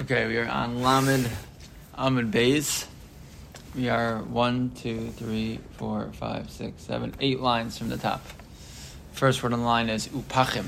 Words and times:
Okay, 0.00 0.28
we 0.28 0.36
are 0.36 0.46
on 0.46 0.80
Lamed 0.80 1.28
Amid 1.96 2.30
Bays. 2.30 2.86
We 3.74 3.88
are 3.88 4.18
one, 4.18 4.70
two, 4.70 5.08
three, 5.10 5.58
four, 5.72 6.12
five, 6.12 6.50
six, 6.50 6.84
seven, 6.84 7.16
eight 7.18 7.40
lines 7.40 7.76
from 7.76 7.88
the 7.88 7.96
top. 7.96 8.24
First 9.10 9.42
word 9.42 9.52
on 9.52 9.58
the 9.58 9.64
line 9.64 9.88
is 9.88 10.06
Upachim. 10.06 10.66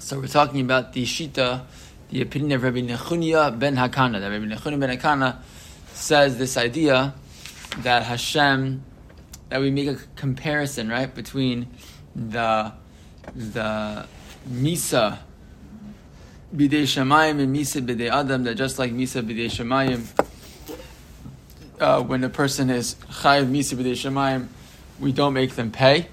So 0.00 0.18
we're 0.18 0.26
talking 0.26 0.62
about 0.62 0.94
the 0.94 1.04
Shita, 1.04 1.62
the 2.08 2.22
opinion 2.22 2.50
of 2.50 2.64
Rabbi 2.64 2.80
Nechunya 2.80 3.56
ben 3.56 3.76
Hakana. 3.76 4.18
That 4.18 4.32
Rabbi 4.32 4.46
Nechunya 4.46 4.80
ben 4.80 4.98
Hakana 4.98 5.36
says 5.92 6.38
this 6.38 6.56
idea 6.56 7.14
that 7.78 8.02
Hashem, 8.02 8.82
that 9.48 9.60
we 9.60 9.70
make 9.70 9.86
a 9.86 9.96
comparison, 10.16 10.88
right, 10.88 11.14
between 11.14 11.68
the 12.16 12.72
the 13.32 14.08
Misa 14.50 15.20
bidei 16.54 16.82
shamayim 16.82 17.40
and 17.40 17.54
misa 17.54 17.84
bidei 17.84 18.10
adam. 18.10 18.44
That 18.44 18.56
just 18.56 18.78
like 18.78 18.92
misa 18.92 19.22
bidei 19.22 19.46
shamayim, 19.46 20.06
uh, 21.80 22.02
when 22.02 22.24
a 22.24 22.28
person 22.28 22.70
is 22.70 22.94
chayiv 22.94 23.50
misa 23.50 23.76
bidei 23.76 23.92
shamayim, 23.92 24.48
we 24.98 25.12
don't 25.12 25.32
make 25.32 25.54
them 25.54 25.70
pay, 25.70 26.08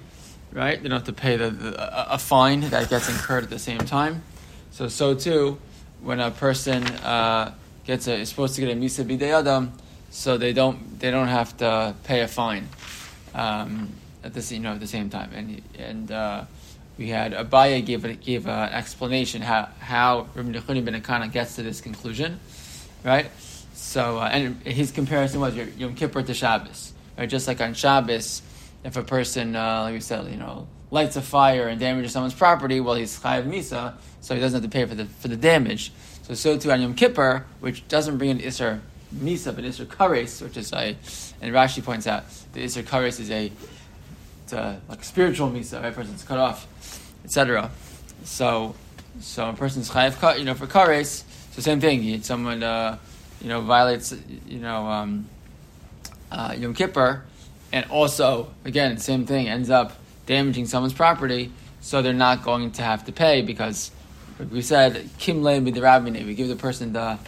right? 0.52 0.82
They 0.82 0.88
don't 0.88 0.98
have 0.98 1.06
to 1.06 1.12
pay 1.12 1.36
the, 1.36 1.50
the, 1.50 2.12
a 2.14 2.18
fine 2.18 2.60
that 2.60 2.88
gets 2.88 3.08
incurred 3.08 3.44
at 3.44 3.50
the 3.50 3.58
same 3.58 3.80
time. 3.80 4.22
So 4.70 4.88
so 4.88 5.14
too, 5.14 5.58
when 6.02 6.20
a 6.20 6.30
person 6.30 6.84
uh, 6.86 7.52
gets 7.84 8.06
a, 8.06 8.14
is 8.14 8.28
supposed 8.28 8.54
to 8.54 8.60
get 8.60 8.70
a 8.70 8.74
misa 8.74 9.04
bidei 9.04 9.38
adam, 9.38 9.72
so 10.10 10.38
they 10.38 10.52
don't 10.52 11.00
they 11.00 11.10
don't 11.10 11.28
have 11.28 11.56
to 11.58 11.94
pay 12.04 12.20
a 12.20 12.28
fine 12.28 12.68
um, 13.34 13.90
at 14.22 14.34
the 14.34 14.54
you 14.54 14.60
know 14.60 14.72
at 14.72 14.80
the 14.80 14.86
same 14.86 15.10
time 15.10 15.30
and 15.34 15.62
and. 15.78 16.10
Uh, 16.12 16.44
we 16.98 17.08
had 17.08 17.32
Abaye 17.32 17.84
gave 17.86 18.20
gave 18.20 18.46
an 18.46 18.70
explanation 18.70 19.40
how 19.40 19.68
how 19.78 20.26
Rabbi 20.34 20.50
Nechuni 20.50 20.84
ben 20.84 21.00
Akana 21.00 21.32
gets 21.32 21.54
to 21.56 21.62
this 21.62 21.80
conclusion, 21.80 22.40
right? 23.04 23.30
So 23.72 24.18
uh, 24.18 24.28
and 24.32 24.60
his 24.64 24.90
comparison 24.90 25.40
was 25.40 25.54
Yom 25.54 25.94
Kippur 25.94 26.22
to 26.22 26.34
Shabbos, 26.34 26.92
right? 27.16 27.28
Just 27.28 27.46
like 27.46 27.60
on 27.60 27.72
Shabbos, 27.74 28.42
if 28.84 28.96
a 28.96 29.02
person, 29.02 29.54
uh, 29.54 29.82
like 29.82 29.94
we 29.94 30.00
said, 30.00 30.28
you 30.28 30.36
know, 30.36 30.66
lights 30.90 31.16
a 31.16 31.22
fire 31.22 31.68
and 31.68 31.78
damages 31.78 32.12
someone's 32.12 32.34
property, 32.34 32.80
well, 32.80 32.96
he's 32.96 33.18
chayav 33.20 33.48
misa, 33.48 33.94
so 34.20 34.34
he 34.34 34.40
doesn't 34.40 34.60
have 34.60 34.70
to 34.70 34.76
pay 34.76 34.84
for 34.84 34.96
the 34.96 35.04
for 35.04 35.28
the 35.28 35.36
damage. 35.36 35.92
So 36.22 36.34
so 36.34 36.58
too 36.58 36.72
on 36.72 36.80
Yom 36.80 36.94
Kippur, 36.94 37.46
which 37.60 37.86
doesn't 37.86 38.18
bring 38.18 38.30
an 38.30 38.40
iser 38.40 38.82
misa, 39.14 39.54
but 39.54 39.64
iser 39.64 39.84
kares, 39.86 40.42
which 40.42 40.56
is 40.56 40.72
a, 40.72 40.96
and 41.40 41.54
Rashi 41.54 41.82
points 41.82 42.08
out 42.08 42.24
the 42.54 42.64
iser 42.64 42.82
kares 42.82 43.20
is 43.20 43.30
a 43.30 43.52
it's 44.42 44.52
a, 44.54 44.80
like 44.88 45.04
spiritual 45.04 45.50
misa, 45.50 45.80
right? 45.82 45.94
Person's 45.94 46.24
cut 46.24 46.38
off 46.38 46.66
etc. 47.24 47.70
So, 48.24 48.74
so 49.20 49.50
a 49.50 49.52
person's 49.52 49.90
chayav 49.90 50.18
cut, 50.18 50.38
you 50.38 50.44
know, 50.44 50.54
for 50.54 50.66
kares. 50.66 51.24
So 51.52 51.62
same 51.62 51.80
thing. 51.80 52.22
Someone, 52.22 52.62
uh, 52.62 52.98
you 53.40 53.48
know, 53.48 53.60
violates, 53.60 54.14
you 54.46 54.58
know, 54.60 54.86
um, 54.86 55.28
uh, 56.30 56.54
Yom 56.56 56.74
Kippur, 56.74 57.24
and 57.72 57.90
also 57.90 58.50
again, 58.64 58.98
same 58.98 59.26
thing 59.26 59.48
ends 59.48 59.70
up 59.70 59.98
damaging 60.26 60.66
someone's 60.66 60.92
property. 60.92 61.52
So 61.80 62.02
they're 62.02 62.12
not 62.12 62.42
going 62.42 62.72
to 62.72 62.82
have 62.82 63.04
to 63.06 63.12
pay 63.12 63.42
because 63.42 63.90
like 64.38 64.50
we 64.50 64.62
said 64.62 65.08
kim 65.18 65.42
le 65.42 65.60
rabbi 65.60 66.10
We 66.10 66.34
give 66.34 66.48
the 66.48 66.56
person 66.56 66.92
the 66.92 67.18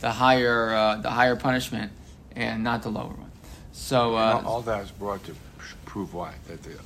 the 0.00 0.10
higher 0.10 0.74
uh, 0.74 0.96
the 0.96 1.10
higher 1.10 1.36
punishment 1.36 1.92
and 2.34 2.62
not 2.62 2.82
the 2.82 2.90
lower 2.90 3.08
one. 3.08 3.30
So 3.72 4.16
uh, 4.16 4.42
all, 4.44 4.54
all 4.54 4.62
that 4.62 4.82
is 4.82 4.90
brought 4.90 5.24
to 5.24 5.34
prove 5.84 6.14
why 6.14 6.34
that 6.48 6.62
the 6.62 6.78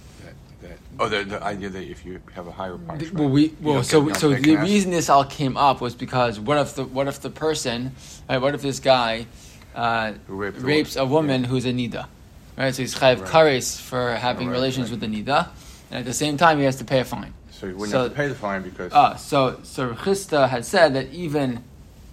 that 0.62 0.78
oh 0.98 1.08
the, 1.08 1.24
the 1.24 1.42
idea 1.42 1.68
that 1.68 1.82
if 1.82 2.04
you 2.04 2.20
have 2.34 2.46
a 2.46 2.52
higher 2.52 2.78
punishment 2.78 3.18
well 3.18 3.28
we 3.28 3.54
well 3.60 3.82
so 3.82 4.12
so 4.12 4.34
the 4.34 4.56
reason 4.56 4.90
this 4.90 5.10
all 5.10 5.24
came 5.24 5.56
up 5.56 5.80
was 5.80 5.94
because 5.94 6.40
what 6.40 6.58
if 6.58 6.74
the 6.74 6.84
what 6.84 7.08
if 7.08 7.20
the 7.20 7.30
person 7.30 7.92
right, 8.28 8.38
what 8.38 8.54
if 8.54 8.62
this 8.62 8.80
guy 8.80 9.26
uh, 9.74 10.12
rapes 10.28 10.96
a 10.96 11.04
woman 11.04 11.42
yeah. 11.42 11.48
who's 11.48 11.64
a 11.66 11.72
nida 11.72 12.06
right 12.56 12.74
so 12.74 12.82
he's 12.82 12.94
chayav 12.94 13.20
right. 13.20 13.30
kares 13.30 13.80
for 13.80 14.14
having 14.14 14.48
right, 14.48 14.54
relations 14.54 14.90
right. 14.90 15.00
with 15.00 15.12
the 15.12 15.22
nida 15.22 15.48
and 15.90 16.00
at 16.00 16.04
the 16.04 16.14
same 16.14 16.36
time 16.36 16.58
he 16.58 16.64
has 16.64 16.76
to 16.76 16.84
pay 16.84 17.00
a 17.00 17.04
fine 17.04 17.34
so 17.50 17.66
he 17.66 17.72
wouldn't 17.72 17.92
so, 17.92 18.02
have 18.02 18.10
to 18.10 18.16
pay 18.16 18.28
the 18.28 18.34
fine 18.34 18.62
because 18.62 18.92
uh, 18.92 19.16
so 19.16 19.60
so 19.62 19.92
Chisda 19.94 20.48
had 20.48 20.64
said 20.64 20.94
that 20.94 21.12
even 21.12 21.62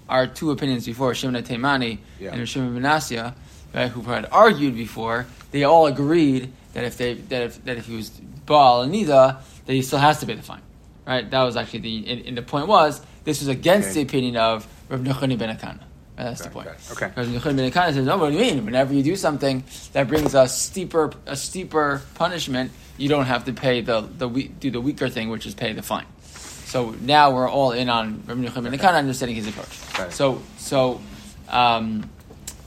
our 0.07 0.25
two 0.27 0.51
opinions 0.51 0.85
before 0.85 1.13
Shimon 1.13 1.43
Taimani 1.43 1.99
yeah. 2.19 2.33
and 2.33 2.47
Shimon 2.49 2.79
Benasya 2.79 3.33
right, 3.73 3.89
who 3.89 4.01
had 4.01 4.27
argued 4.31 4.75
before 4.75 5.27
they 5.51 5.63
all 5.63 5.87
agreed 5.87 6.51
that 6.73 6.83
if 6.83 6.97
they 6.97 7.15
that 7.15 7.41
if 7.43 7.63
that 7.65 7.77
if 7.77 7.87
he 7.87 7.95
was 7.95 8.09
Baal 8.09 8.81
and 8.81 8.93
Nida, 8.93 9.41
that 9.65 9.73
he 9.73 9.81
still 9.81 9.99
has 9.99 10.19
to 10.19 10.25
pay 10.25 10.35
the 10.35 10.41
fine. 10.41 10.61
Right? 11.05 11.29
That 11.29 11.43
was 11.43 11.55
actually 11.55 11.79
the 11.79 12.11
and, 12.11 12.25
and 12.27 12.37
the 12.37 12.41
point 12.41 12.67
was 12.67 13.01
this 13.23 13.39
was 13.39 13.47
against 13.47 13.89
okay. 13.89 13.95
the 13.95 14.01
opinion 14.07 14.37
of 14.37 14.67
Rav 14.89 15.01
Nechoni 15.01 15.37
ben 15.37 15.55
Akana. 15.55 15.79
Right, 16.17 16.25
that's 16.25 16.41
okay, 16.41 16.49
the 16.49 16.53
point. 16.53 16.67
Okay. 16.91 17.07
Because 17.07 17.27
Nechoni 17.29 17.57
ben 17.57 17.71
Akana 17.71 17.93
says, 17.93 18.05
"No, 18.05 18.17
what 18.17 18.31
do 18.31 18.37
you 18.37 18.41
mean? 18.41 18.65
Whenever 18.65 18.93
you 18.93 19.03
do 19.03 19.15
something 19.15 19.63
that 19.93 20.07
brings 20.07 20.35
a 20.35 20.47
steeper 20.47 21.11
a 21.25 21.35
steeper 21.35 22.01
punishment, 22.15 22.71
you 22.97 23.09
don't 23.09 23.25
have 23.25 23.45
to 23.45 23.53
pay 23.53 23.81
the 23.81 24.01
the 24.01 24.27
do 24.27 24.69
the 24.69 24.81
weaker 24.81 25.09
thing, 25.09 25.29
which 25.29 25.45
is 25.45 25.55
pay 25.55 25.73
the 25.73 25.81
fine." 25.81 26.05
So 26.23 26.91
now 27.01 27.31
we're 27.33 27.49
all 27.49 27.71
in 27.71 27.89
on 27.89 28.23
Rav 28.27 28.37
Nechoni 28.37 28.63
ben 28.69 28.77
Akana 28.77 28.95
understanding 28.95 29.35
his 29.35 29.47
approach. 29.47 30.13
So 30.13 30.41
so. 30.57 31.01
Um, 31.49 32.07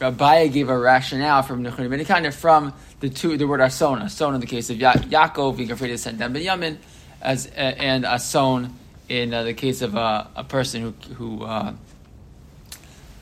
Rabbi 0.03 0.49
gave 0.49 0.69
a 0.69 0.77
rationale 0.77 1.43
from 1.43 1.63
Nechoni 1.63 1.89
ben 1.89 2.27
of 2.27 2.35
from 2.35 2.75
the 2.99 3.09
two 3.09 3.37
the 3.37 3.47
word 3.47 3.61
ason, 3.61 4.03
ason 4.03 4.35
in 4.35 4.41
the 4.41 4.49
case 4.49 4.69
of 4.69 4.77
ya- 4.77 4.95
Yaakov 4.95 5.57
being 5.57 5.71
afraid 5.71 5.89
to 5.91 5.99
send 5.99 6.19
down 6.19 6.33
Benjamin, 6.33 6.81
as 7.21 7.47
uh, 7.47 7.51
and 7.61 8.05
ason 8.05 8.77
in 9.09 9.33
uh, 9.33 9.45
the 9.45 9.55
case 9.55 9.81
of 9.81 9.97
uh, 9.97 10.27
a 10.35 10.43
person 10.43 10.83
who 10.83 11.15
who 11.15 11.45
uh, 11.45 11.73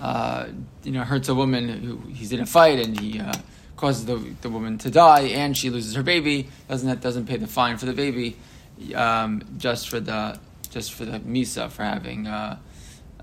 uh, 0.01 0.47
you 0.83 0.93
know 0.93 1.03
hurts 1.03 1.29
a 1.29 1.35
woman 1.35 1.69
who 1.69 1.99
he's 2.15 2.33
in 2.33 2.41
a 2.41 2.47
fight 2.47 2.79
and 2.79 2.99
he 2.99 3.21
uh, 3.21 3.35
causes 3.77 4.07
the, 4.07 4.17
the 4.41 4.49
woman 4.49 4.79
to 4.79 4.91
die 4.91 5.25
and 5.25 5.59
she 5.59 5.69
loses 5.69 5.95
her 5.95 6.03
baby 6.03 6.49
doesn't 6.67 6.89
that 6.89 7.03
doesn't 7.03 7.27
pay 7.27 7.37
the 7.37 7.47
fine 7.47 7.77
for 7.77 7.85
the 7.85 7.93
baby 7.93 8.37
um, 8.95 9.43
just 9.59 9.91
for 9.91 10.01
the 10.01 10.39
just 10.71 10.95
for 10.95 11.05
the 11.05 11.21
misa 11.21 11.71
for 11.71 11.83
having 11.83 12.27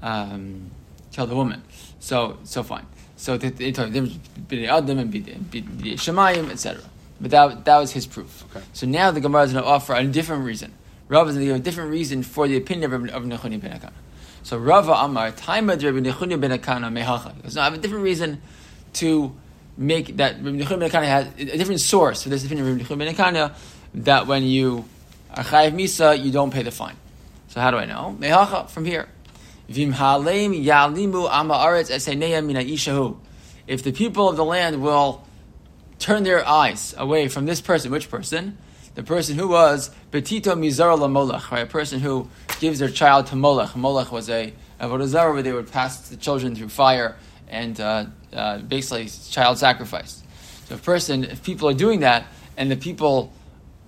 um, 0.04 0.70
killed 1.12 1.30
the 1.32 1.36
woman. 1.36 1.64
So 2.00 2.38
so 2.44 2.62
fine 2.62 2.86
so 3.18 3.36
they, 3.36 3.50
they 3.50 3.72
talk 3.72 3.92
difference 3.92 4.16
between 4.48 4.70
Adam 4.70 5.00
and 5.00 5.12
Bidei 5.12 5.94
Shemayim, 5.94 6.50
etc. 6.52 6.82
But 7.20 7.32
that, 7.32 7.66
that 7.66 7.78
was 7.80 7.92
his 7.92 8.06
proof. 8.06 8.46
Okay. 8.50 8.64
So 8.74 8.86
now 8.86 9.12
the 9.12 9.20
Gemara 9.20 9.44
is 9.44 9.52
going 9.52 9.64
to 9.64 9.70
offer 9.70 9.96
a 9.96 10.04
different 10.06 10.46
reason. 10.46 10.72
Rav 11.10 11.28
is 11.28 11.36
going 11.36 11.48
to 11.48 11.54
give 11.54 11.60
a 11.60 11.64
different 11.64 11.90
reason 11.92 12.22
for 12.22 12.48
the 12.48 12.58
opinion 12.58 12.94
of, 12.94 13.10
of 13.10 13.24
Nechuni 13.24 13.60
ben 13.60 13.72
Akana. 13.72 13.94
So 14.44 14.58
Rava 14.58 14.94
Amar, 14.94 15.32
time 15.32 15.70
of 15.70 15.84
Rabbi 15.84 16.00
Nechuni 16.00 16.40
ben 16.40 16.52
Akana 16.52 16.92
mehacha. 16.92 17.50
So 17.52 17.60
I 17.60 17.64
have 17.66 17.74
a 17.74 17.78
different 17.78 18.04
reason 18.04 18.42
to 18.94 19.36
make 19.78 20.18
that 20.18 20.36
Rabbi 20.36 20.58
Nechuni 20.58 20.80
ben 20.80 20.90
Akana 20.90 21.06
has 21.06 21.28
a 21.38 21.58
different 21.58 21.82
source 21.82 22.24
for 22.24 22.30
this 22.30 22.46
opinion 22.46 22.68
of 22.68 22.74
Rabbi 22.74 22.84
Nechuni 22.84 22.98
ben 23.00 23.16
Akana 23.16 23.56
that 23.96 24.28
when 24.28 24.44
you 24.44 24.86
are 25.32 25.44
chayiv 25.44 25.74
misa, 25.74 26.22
you 26.22 26.32
don't 26.32 26.52
pay 26.52 26.62
the 26.62 26.72
fine. 26.72 26.96
So 27.48 27.62
how 27.62 27.72
do 27.72 27.78
I 27.78 27.86
know? 27.86 28.16
Mehacha 28.20 28.70
from 28.70 28.86
here. 28.86 29.08
If 29.70 29.76
the 33.84 33.92
people 33.92 34.30
of 34.30 34.38
the 34.38 34.46
land 34.46 34.82
will 34.82 35.28
turn 36.00 36.24
their 36.24 36.48
eyes 36.48 36.96
away 36.98 37.28
from 37.28 37.46
this 37.46 37.60
person, 37.60 37.92
which 37.92 38.10
person? 38.10 38.58
The 38.96 39.04
person 39.04 39.38
who 39.38 39.50
was 39.50 39.92
Betito 40.12 40.56
Mizar 40.56 40.98
Molech, 41.12 41.52
right? 41.52 41.64
A 41.64 41.66
person 41.66 42.00
who 42.00 42.30
gives 42.60 42.80
their 42.80 42.90
child 42.90 43.28
to 43.28 43.36
Molech. 43.36 43.76
Molech 43.76 44.12
was 44.12 44.30
a 44.30 44.54
Avodah 44.80 45.34
where 45.34 45.44
they 45.44 45.52
would 45.52 45.72
pass 45.72 46.10
the 46.10 46.18
children 46.18 46.56
through 46.56 46.70
fire 46.70 47.18
and 47.50 47.80
uh, 47.80 48.06
uh, 48.34 48.60
basically 48.60 49.08
child 49.30 49.58
sacrifice. 49.58 50.24
So 50.66 50.76
if 50.76 50.84
person, 50.84 51.26
if 51.26 51.44
people 51.44 51.70
are 51.70 51.74
doing 51.74 52.00
that, 52.02 52.26
and 52.58 52.72
the 52.72 52.76
people 52.76 53.32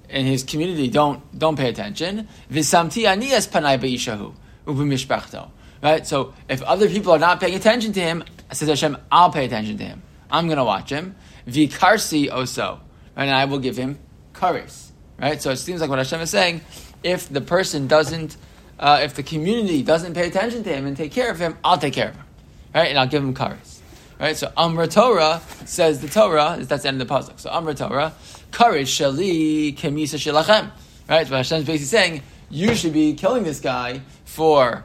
in 0.09 0.25
his 0.25 0.44
community 0.44 0.90
don't 0.90 1.22
don't 1.38 1.56
pay 1.56 1.69
attention, 1.69 2.28
Visamti 2.51 3.03
Anias 3.03 3.47
Panai 3.47 3.79
Beishahu 3.79 4.34
Ubimishpachto. 4.66 5.50
Right? 5.81 6.06
So 6.06 6.34
if 6.50 6.62
other 6.63 6.90
people 6.90 7.14
are 7.14 7.20
not 7.20 7.40
paying 7.40 7.55
attention 7.55 7.93
to 7.93 7.99
him, 7.99 8.23
says 8.52 8.67
Hashem, 8.67 8.97
I'll 9.11 9.31
pay 9.31 9.46
attention 9.46 9.78
to 9.78 9.84
him. 9.84 10.02
I'm 10.29 10.47
going 10.47 10.58
to 10.58 10.64
watch 10.64 10.90
him. 10.90 11.16
Vikarsi 11.47 12.29
oso. 12.29 12.79
Right? 13.16 13.26
And 13.26 13.31
I 13.31 13.46
will 13.46 13.59
give 13.59 13.78
him 13.78 13.99
karis. 14.34 14.91
Right? 15.20 15.41
So 15.41 15.52
it 15.52 15.58
seems 15.58 15.81
like 15.81 15.90
what 15.90 15.99
Hashem 15.99 16.22
is 16.22 16.29
saying, 16.29 16.61
if 17.03 17.29
the 17.29 17.41
person 17.41 17.87
doesn't, 17.87 18.35
uh, 18.78 18.99
if 19.03 19.14
the 19.16 19.23
community 19.23 19.84
doesn't 19.84 20.14
pay 20.14 20.28
attention 20.28 20.64
to 20.64 20.70
him 20.70 20.85
and 20.85 20.96
take 20.97 21.11
care 21.11 21.31
of 21.31 21.40
him, 21.40 21.58
I'll 21.64 21.78
take 21.78 21.93
care 21.93 22.09
of 22.09 22.16
him. 22.16 22.25
Right? 22.73 22.90
And 22.90 22.99
I'll 22.99 23.08
give 23.08 23.23
him 23.23 23.34
karis. 23.34 23.79
Right? 24.20 24.35
So 24.35 24.52
Amra 24.58 24.87
Torah 24.87 25.41
says 25.66 26.02
the 26.02 26.09
Torah, 26.09 26.58
that's 26.59 26.84
the 26.84 26.90
end 26.90 27.02
of 27.02 27.08
the 27.08 27.14
puzzle. 27.14 27.35
So 27.37 27.49
Amra 27.49 27.73
Torah, 27.73 28.14
karis 28.52 28.87
shali 28.87 29.75
kemisa 29.75 30.17
shilachem. 30.17 30.72
Right? 31.08 31.25
So 31.25 31.35
Hashem's 31.35 31.66
basically 31.66 31.85
saying, 31.85 32.23
you 32.49 32.75
should 32.75 32.93
be 32.93 33.14
killing 33.14 33.43
this 33.43 33.59
guy 33.59 34.02
for 34.25 34.84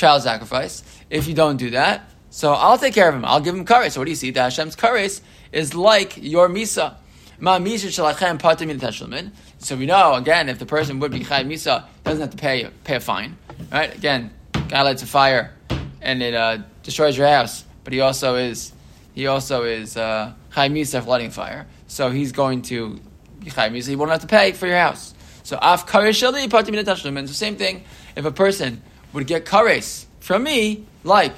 child 0.00 0.22
sacrifice. 0.22 0.82
If 1.10 1.28
you 1.28 1.34
don't 1.34 1.58
do 1.58 1.70
that, 1.70 2.10
so 2.30 2.52
I'll 2.52 2.78
take 2.78 2.94
care 2.94 3.08
of 3.08 3.14
him. 3.14 3.24
I'll 3.24 3.40
give 3.40 3.54
him 3.54 3.66
kares. 3.66 3.92
So 3.92 4.00
what 4.00 4.06
do 4.06 4.10
you 4.10 4.16
see? 4.16 4.30
The 4.30 4.40
Hashem's 4.40 4.74
kares 4.74 5.20
is 5.52 5.74
like 5.74 6.16
your 6.16 6.48
misa. 6.48 6.94
Ma 7.38 7.58
misa 7.58 7.88
shalachem 7.88 8.38
patim 8.38 9.30
So 9.58 9.76
we 9.76 9.86
know 9.86 10.14
again 10.14 10.48
if 10.48 10.58
the 10.58 10.66
person 10.66 11.00
would 11.00 11.12
be 11.12 11.20
chay 11.20 11.44
misa 11.44 11.84
doesn't 12.04 12.20
have 12.20 12.30
to 12.30 12.36
pay 12.36 12.68
pay 12.84 12.96
a 12.96 13.00
fine, 13.00 13.36
right? 13.70 13.94
Again, 13.94 14.30
guy 14.68 14.82
lights 14.82 15.02
a 15.02 15.06
fire, 15.06 15.54
and 16.00 16.22
it 16.22 16.34
uh, 16.34 16.58
destroys 16.82 17.16
your 17.16 17.28
house, 17.28 17.64
but 17.84 17.92
he 17.92 18.00
also 18.00 18.36
is 18.36 18.72
he 19.14 19.26
also 19.26 19.64
is 19.64 19.96
uh, 19.96 20.32
Misa 20.54 21.02
for 21.02 21.10
lighting 21.10 21.30
fire. 21.30 21.66
So 21.88 22.10
he's 22.10 22.32
going 22.32 22.62
to 22.62 23.00
Chai 23.44 23.68
Misa. 23.68 23.88
He 23.88 23.96
won't 23.96 24.10
have 24.10 24.20
to 24.20 24.26
pay 24.26 24.52
for 24.52 24.66
your 24.66 24.78
house. 24.78 25.14
So 25.42 25.58
af 25.60 25.86
karesheli 25.86 26.48
patim 26.48 26.74
tashlumin. 26.84 27.18
And 27.18 27.28
the 27.28 27.34
same 27.34 27.56
thing. 27.56 27.84
If 28.16 28.24
a 28.24 28.30
person 28.30 28.82
would 29.12 29.26
get 29.26 29.44
kares 29.44 30.06
from 30.20 30.42
me, 30.42 30.84
like 31.04 31.34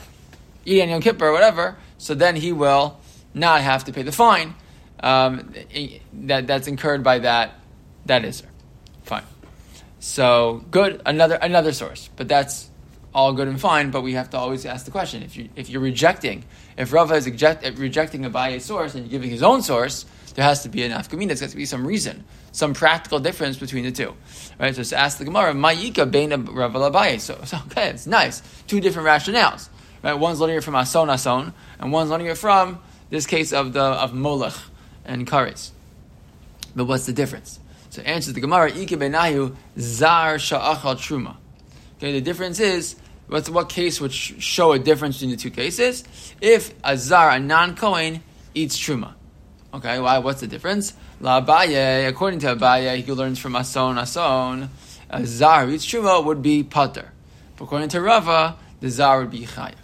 eating 0.65 0.91
Yom 0.91 1.01
Kippur 1.01 1.27
or 1.27 1.33
whatever, 1.33 1.77
so 1.99 2.15
then 2.15 2.37
he 2.37 2.53
will 2.53 3.01
not 3.35 3.61
have 3.61 3.85
to 3.85 3.93
pay 3.93 4.03
the 4.03 4.13
fine 4.13 4.55
um, 5.01 5.53
that 6.13 6.47
that's 6.47 6.69
incurred 6.69 7.03
by 7.03 7.19
that 7.21 7.55
that 8.07 8.25
is 8.25 8.43
fine. 9.05 9.25
So 10.01 10.65
good, 10.71 11.01
another 11.07 11.37
another 11.37 11.73
source, 11.73 12.09
but 12.17 12.29
that's 12.29 12.69
all 13.15 13.33
good 13.33 13.49
and 13.49 13.61
fine. 13.61 13.91
But 13.91 14.03
we 14.03 14.15
have 14.15 14.31
to 14.31 14.39
always 14.39 14.67
ask 14.67 14.85
the 14.85 14.91
question: 14.91 15.23
if 15.23 15.37
you 15.37 15.49
if 15.57 15.69
you're 15.71 15.83
rejecting, 15.83 16.45
if 16.77 16.93
Rava 16.93 17.15
is 17.15 17.27
reject, 17.27 17.65
rejecting 17.79 18.23
Abaye 18.23 18.61
source 18.61 18.95
and 18.95 19.09
giving 19.09 19.31
his 19.31 19.43
own 19.43 19.63
source, 19.63 20.05
there 20.35 20.45
has 20.45 20.63
to 20.63 20.69
be 20.69 20.83
an 20.83 20.93
afkamina. 20.93 21.29
There's 21.29 21.41
got 21.41 21.51
to 21.51 21.57
be 21.57 21.65
some 21.65 21.87
reason, 21.87 22.25
some 22.53 22.75
practical 22.75 23.19
difference 23.19 23.57
between 23.57 23.85
the 23.85 23.93
two, 23.93 24.15
right? 24.59 24.75
So 24.75 24.83
to 24.83 24.99
ask 24.99 25.19
the 25.19 25.25
Gemara, 25.25 25.53
Ma'ika 25.53 26.11
beina 26.11 26.37
Rava 26.53 26.79
Abaye. 26.79 27.21
So, 27.21 27.41
so 27.45 27.59
okay, 27.67 27.91
it's 27.91 28.07
nice. 28.07 28.43
Two 28.67 28.81
different 28.81 29.09
rationales, 29.09 29.69
right? 30.03 30.15
One's 30.15 30.41
learning 30.41 30.57
it 30.57 30.65
from 30.65 30.75
Ason 30.75 31.09
Ason, 31.09 31.53
and 31.79 31.93
one's 31.93 32.11
learning 32.11 32.29
it 32.29 32.39
from 32.39 32.81
this 33.11 33.27
case 33.27 33.53
of 33.53 33.73
the 33.73 33.83
of 33.83 34.15
Molech 34.15 34.55
and 35.05 35.27
Kares. 35.27 35.71
But 36.75 36.87
what's 36.87 37.07
the 37.07 37.13
difference? 37.13 37.59
So 37.91 38.01
answers 38.03 38.33
the 38.33 38.41
Gemara, 38.41 38.71
Ike 38.71 38.97
benayu 38.99 39.55
zar 39.79 40.37
sha'achal 40.37 40.97
truma. 40.97 41.37
Okay, 41.99 42.13
the 42.13 42.23
difference 42.23 42.59
is, 42.59 42.97
what's, 43.27 43.51
what 43.51 43.69
case 43.69 44.01
would 44.01 44.13
sh- 44.13 44.33
show 44.39 44.73
a 44.73 44.79
difference 44.79 45.17
between 45.17 45.31
the 45.33 45.37
two 45.37 45.51
cases? 45.51 46.03
If 46.41 46.73
a 46.83 46.97
zar, 46.97 47.31
a 47.31 47.39
non-Kohen, 47.39 48.23
eats 48.55 48.79
truma. 48.79 49.13
Okay, 49.75 49.99
why? 49.99 50.19
What's 50.19 50.41
the 50.41 50.47
difference? 50.47 50.93
La 51.21 51.41
Abaye, 51.41 52.07
according 52.07 52.41
to 52.41 52.55
Abaye, 52.55 53.03
he 53.03 53.13
learns 53.13 53.39
from 53.39 53.57
Ason 53.57 53.97
Ason, 53.97 54.69
a 55.09 55.27
zar 55.27 55.69
eats 55.71 55.87
truma 55.87 56.23
would 56.25 56.43
be 56.43 56.63
pater. 56.63 57.11
But 57.57 57.65
according 57.65 57.89
to 57.91 58.01
Rava, 58.01 58.57
the 58.81 58.91
zar 58.91 59.21
would 59.21 59.31
be 59.31 59.47
chayiv. 59.47 59.75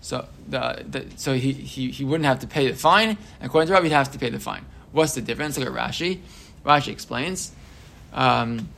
So, 0.00 0.26
the, 0.48 0.84
the, 0.88 1.06
so 1.16 1.34
he, 1.34 1.52
he, 1.52 1.90
he 1.90 2.04
wouldn't 2.04 2.26
have 2.26 2.40
to 2.40 2.46
pay 2.46 2.68
the 2.68 2.76
fine. 2.76 3.18
According 3.40 3.68
to 3.68 3.74
Rava, 3.74 3.86
he'd 3.86 3.92
have 3.92 4.10
to 4.12 4.18
pay 4.18 4.30
the 4.30 4.40
fine. 4.40 4.64
What's 4.92 5.14
the 5.14 5.20
difference? 5.20 5.58
Look 5.58 5.68
at 5.68 5.74
Rashi. 5.74 6.20
Rashi 6.64 6.88
explains. 6.88 7.52
Um, 8.12 8.68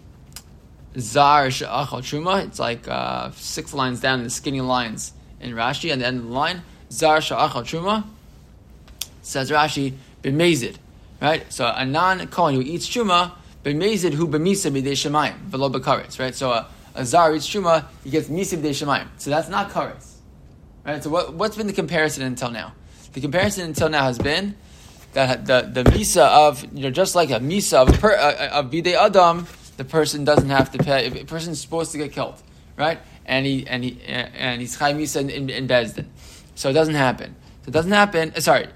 Zar 0.99 1.51
she'achal 1.51 2.03
truma. 2.03 2.45
It's 2.47 2.59
like 2.59 2.89
uh, 2.89 3.31
six 3.33 3.73
lines 3.73 4.01
down 4.01 4.19
in 4.19 4.25
the 4.25 4.31
skinny 4.31 4.61
lines 4.61 5.13
in 5.41 5.55
Rashi, 5.55 5.93
and 5.93 6.03
the 6.03 6.07
end 6.07 6.19
of 6.19 6.25
the 6.25 6.33
line. 6.33 6.63
Zar 6.91 7.21
she'achal 7.21 7.63
truma. 7.63 8.05
Says 9.23 9.51
Rashi, 9.51 9.95
b'mezid. 10.23 10.77
Right? 11.21 11.51
So 11.53 11.71
a 11.75 11.85
non-Kohen 11.85 12.55
who 12.55 12.63
eats 12.63 12.89
truma, 12.89 13.33
b'mezid 13.65 14.15
who 14.15 14.27
b'misa 14.27 14.71
b'dei 14.73 14.93
shemayim, 14.93 15.51
v'lo 15.51 15.73
b'karetz. 15.73 16.19
Right? 16.19 16.35
So 16.35 16.51
a, 16.51 16.67
a 16.95 17.05
Zar 17.05 17.35
eats 17.35 17.49
truma, 17.49 17.87
he 18.05 18.11
gets 18.11 18.29
misa 18.29 18.59
b'dei 18.59 18.71
shemayim. 18.71 19.09
So 19.19 19.31
that's 19.31 19.49
not 19.49 19.71
karetz. 19.71 20.15
Right? 20.85 21.03
So 21.03 21.11
what, 21.11 21.35
what's 21.35 21.57
been 21.57 21.67
the 21.67 21.73
comparison 21.73 22.23
until 22.23 22.51
now? 22.51 22.73
The 23.13 23.21
comparison 23.21 23.65
until 23.65 23.89
now 23.89 24.05
has 24.05 24.19
been 24.19 24.55
that 25.13 25.47
the, 25.47 25.63
the 25.63 25.91
misa 25.91 26.27
of 26.29 26.65
you 26.73 26.83
know 26.83 26.91
just 26.91 27.15
like 27.15 27.31
a 27.31 27.41
misa 27.41 27.79
of 27.79 27.89
a 27.89 27.99
per, 27.99 28.15
adam, 28.15 29.47
the 29.77 29.85
person 29.85 30.25
doesn't 30.25 30.51
have 30.51 30.71
to 30.73 30.79
pay. 30.79 31.07
If 31.07 31.17
a 31.17 31.25
person's 31.25 31.61
supposed 31.61 31.93
to 31.93 31.99
get 31.99 32.13
killed, 32.13 32.41
right? 32.77 33.01
And 33.27 33.47
he 33.47 33.67
and 33.67 33.83
he 33.83 34.01
and 34.07 34.61
he's 34.61 34.77
chai 34.79 34.93
misa 34.93 35.21
in, 35.21 35.31
in, 35.31 35.51
in 35.51 35.69
Bezdin, 35.69 36.07
so 36.55 36.71
it 36.71 36.75
doesn't 36.75 36.95
happen. 36.95 37.35
So 37.63 37.69
it 37.69 37.73
doesn't 37.73 37.93
happen. 37.93 38.33
Uh, 38.37 38.41
sorry, 38.41 38.69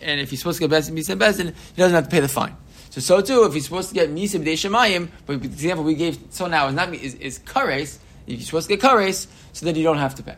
and 0.00 0.20
if 0.20 0.30
he's 0.30 0.40
supposed 0.40 0.60
to 0.60 0.68
get 0.68 0.76
Bezdin 0.76 0.98
misa 0.98 1.10
in 1.10 1.18
Bezdin, 1.18 1.54
he 1.74 1.82
doesn't 1.82 1.94
have 1.94 2.04
to 2.04 2.10
pay 2.10 2.20
the 2.20 2.28
fine. 2.28 2.56
So 2.90 3.00
so 3.00 3.20
too, 3.20 3.44
if 3.44 3.54
he's 3.54 3.64
supposed 3.64 3.88
to 3.88 3.94
get 3.94 4.10
misa 4.10 4.42
b'dei 4.42 4.54
shemayim, 4.54 5.08
but 5.26 5.40
the 5.40 5.46
example 5.46 5.84
we 5.84 5.94
gave 5.94 6.18
so 6.30 6.46
now 6.46 6.68
is 6.68 6.74
not 6.74 6.94
is, 6.94 7.14
is 7.14 7.38
kares. 7.40 7.98
If 8.26 8.38
you're 8.38 8.40
supposed 8.40 8.68
to 8.68 8.76
get 8.76 8.84
kares, 8.84 9.26
so 9.52 9.66
then 9.66 9.74
you 9.74 9.82
don't 9.82 9.98
have 9.98 10.14
to 10.16 10.22
pay. 10.22 10.36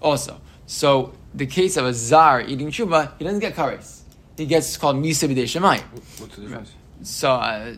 Also, 0.00 0.40
so 0.66 1.14
the 1.34 1.46
case 1.46 1.76
of 1.76 1.86
a 1.86 1.94
zar 1.94 2.42
eating 2.42 2.68
truma, 2.68 3.12
he 3.18 3.24
doesn't 3.24 3.40
get 3.40 3.54
kares 3.54 4.02
he 4.36 4.46
gets 4.46 4.76
called 4.76 4.96
Misa 4.96 5.28
B'dei 5.28 5.44
Shemayim. 5.44 5.82
What's 6.20 6.36
the 6.36 6.42
difference? 6.42 6.72
So, 7.02 7.32
uh, 7.32 7.74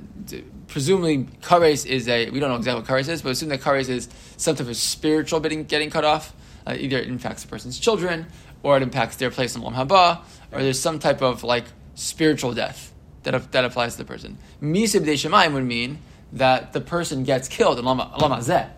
presumably, 0.69 1.25
kares 1.41 1.87
is 1.87 2.09
a, 2.09 2.31
we 2.31 2.41
don't 2.41 2.51
know 2.51 2.57
exactly 2.57 2.83
what 2.83 2.89
kares 2.89 3.09
is, 3.09 3.23
but 3.23 3.31
assume 3.31 3.49
that 3.51 3.61
kares 3.61 3.89
is 3.89 4.09
some 4.37 4.55
type 4.55 4.69
of 4.69 4.77
spiritual 4.77 5.41
getting, 5.41 5.65
getting 5.65 5.91
cut 5.91 6.05
off. 6.05 6.35
Uh, 6.67 6.77
either 6.79 6.99
it 6.99 7.09
impacts 7.09 7.45
a 7.45 7.49
person's 7.49 7.79
children, 7.79 8.27
or 8.63 8.77
it 8.77 8.83
impacts 8.83 9.17
their 9.17 9.31
place 9.31 9.55
in 9.55 9.63
Lam 9.63 9.75
Haba, 9.75 10.21
or 10.55 10.63
there's 10.63 10.81
some 10.81 10.99
type 10.99 11.23
of 11.23 11.43
like 11.45 11.65
spiritual 11.95 12.53
death 12.55 12.93
that, 13.25 13.53
that 13.53 13.65
applies 13.65 13.93
to 13.97 13.99
the 13.99 14.05
person. 14.05 14.39
Misa 14.63 15.01
B'dei 15.01 15.15
Shemayim 15.15 15.53
would 15.55 15.65
mean 15.65 15.99
that 16.33 16.73
the 16.73 16.81
person 16.81 17.25
gets 17.25 17.49
killed 17.49 17.79
in 17.79 17.85
Lam 17.85 17.99
Hazeh 17.99 18.69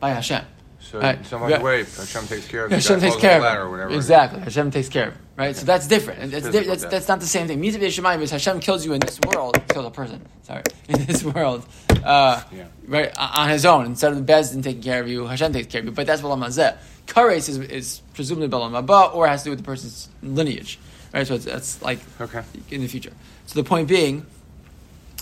by 0.00 0.10
Hashem. 0.10 0.44
So 0.80 1.00
Right. 1.00 1.16
in 1.16 1.24
some 1.24 1.42
other 1.42 1.60
way, 1.60 1.78
Hashem 1.84 2.26
takes 2.26 2.46
care 2.46 2.66
of 2.66 2.70
Hashem 2.70 3.00
takes 3.00 3.16
care 3.16 3.30
the 3.32 3.36
of 3.38 3.42
ladder 3.42 3.60
it. 3.62 3.64
or 3.64 3.70
whatever. 3.70 3.94
Exactly. 3.94 4.40
Hashem 4.40 4.70
takes 4.70 4.88
care 4.90 5.08
of. 5.08 5.14
Right? 5.36 5.56
So 5.56 5.64
that's 5.64 5.86
different. 5.88 6.20
And 6.20 6.30
That's, 6.30 6.46
Physical 6.46 6.68
that's, 6.68 6.84
that's 6.84 7.08
not 7.08 7.20
the 7.20 7.26
same 7.26 7.46
thing. 7.48 7.60
Mitzvah 7.60 7.86
Shemayim 7.86 8.20
is 8.20 8.30
Hashem 8.30 8.60
kills 8.60 8.84
you 8.84 8.92
in 8.92 9.00
this 9.00 9.18
world, 9.26 9.60
kills 9.68 9.86
a 9.86 9.90
person, 9.90 10.20
sorry, 10.42 10.62
in 10.88 11.04
this 11.06 11.24
world, 11.24 11.64
uh, 12.04 12.42
Yeah. 12.52 12.64
right, 12.86 13.10
on 13.18 13.48
his 13.48 13.64
own. 13.64 13.86
Instead 13.86 14.12
of 14.12 14.24
the 14.24 14.32
Bezdin 14.32 14.62
taking 14.62 14.82
care 14.82 15.00
of 15.00 15.08
you, 15.08 15.26
Hashem 15.26 15.52
takes 15.54 15.68
care 15.72 15.80
of 15.80 15.86
you. 15.86 15.90
But 15.92 16.06
that's 16.06 16.20
Balam 16.22 16.44
Hazeh. 16.44 16.76
Kares 17.06 17.48
is, 17.48 17.58
is 17.58 18.02
presumably 18.12 18.48
Balam 18.48 18.72
Haba 18.80 19.14
or 19.14 19.26
has 19.26 19.40
to 19.42 19.46
do 19.46 19.50
with 19.50 19.60
the 19.60 19.64
person's 19.64 20.08
lineage. 20.22 20.78
Right? 21.14 21.26
So 21.26 21.34
it's, 21.36 21.44
that's 21.44 21.80
like 21.80 22.00
Okay. 22.20 22.42
in 22.70 22.80
the 22.80 22.88
future. 22.88 23.12
So 23.46 23.54
the 23.60 23.66
point 23.66 23.88
being, 23.88 24.26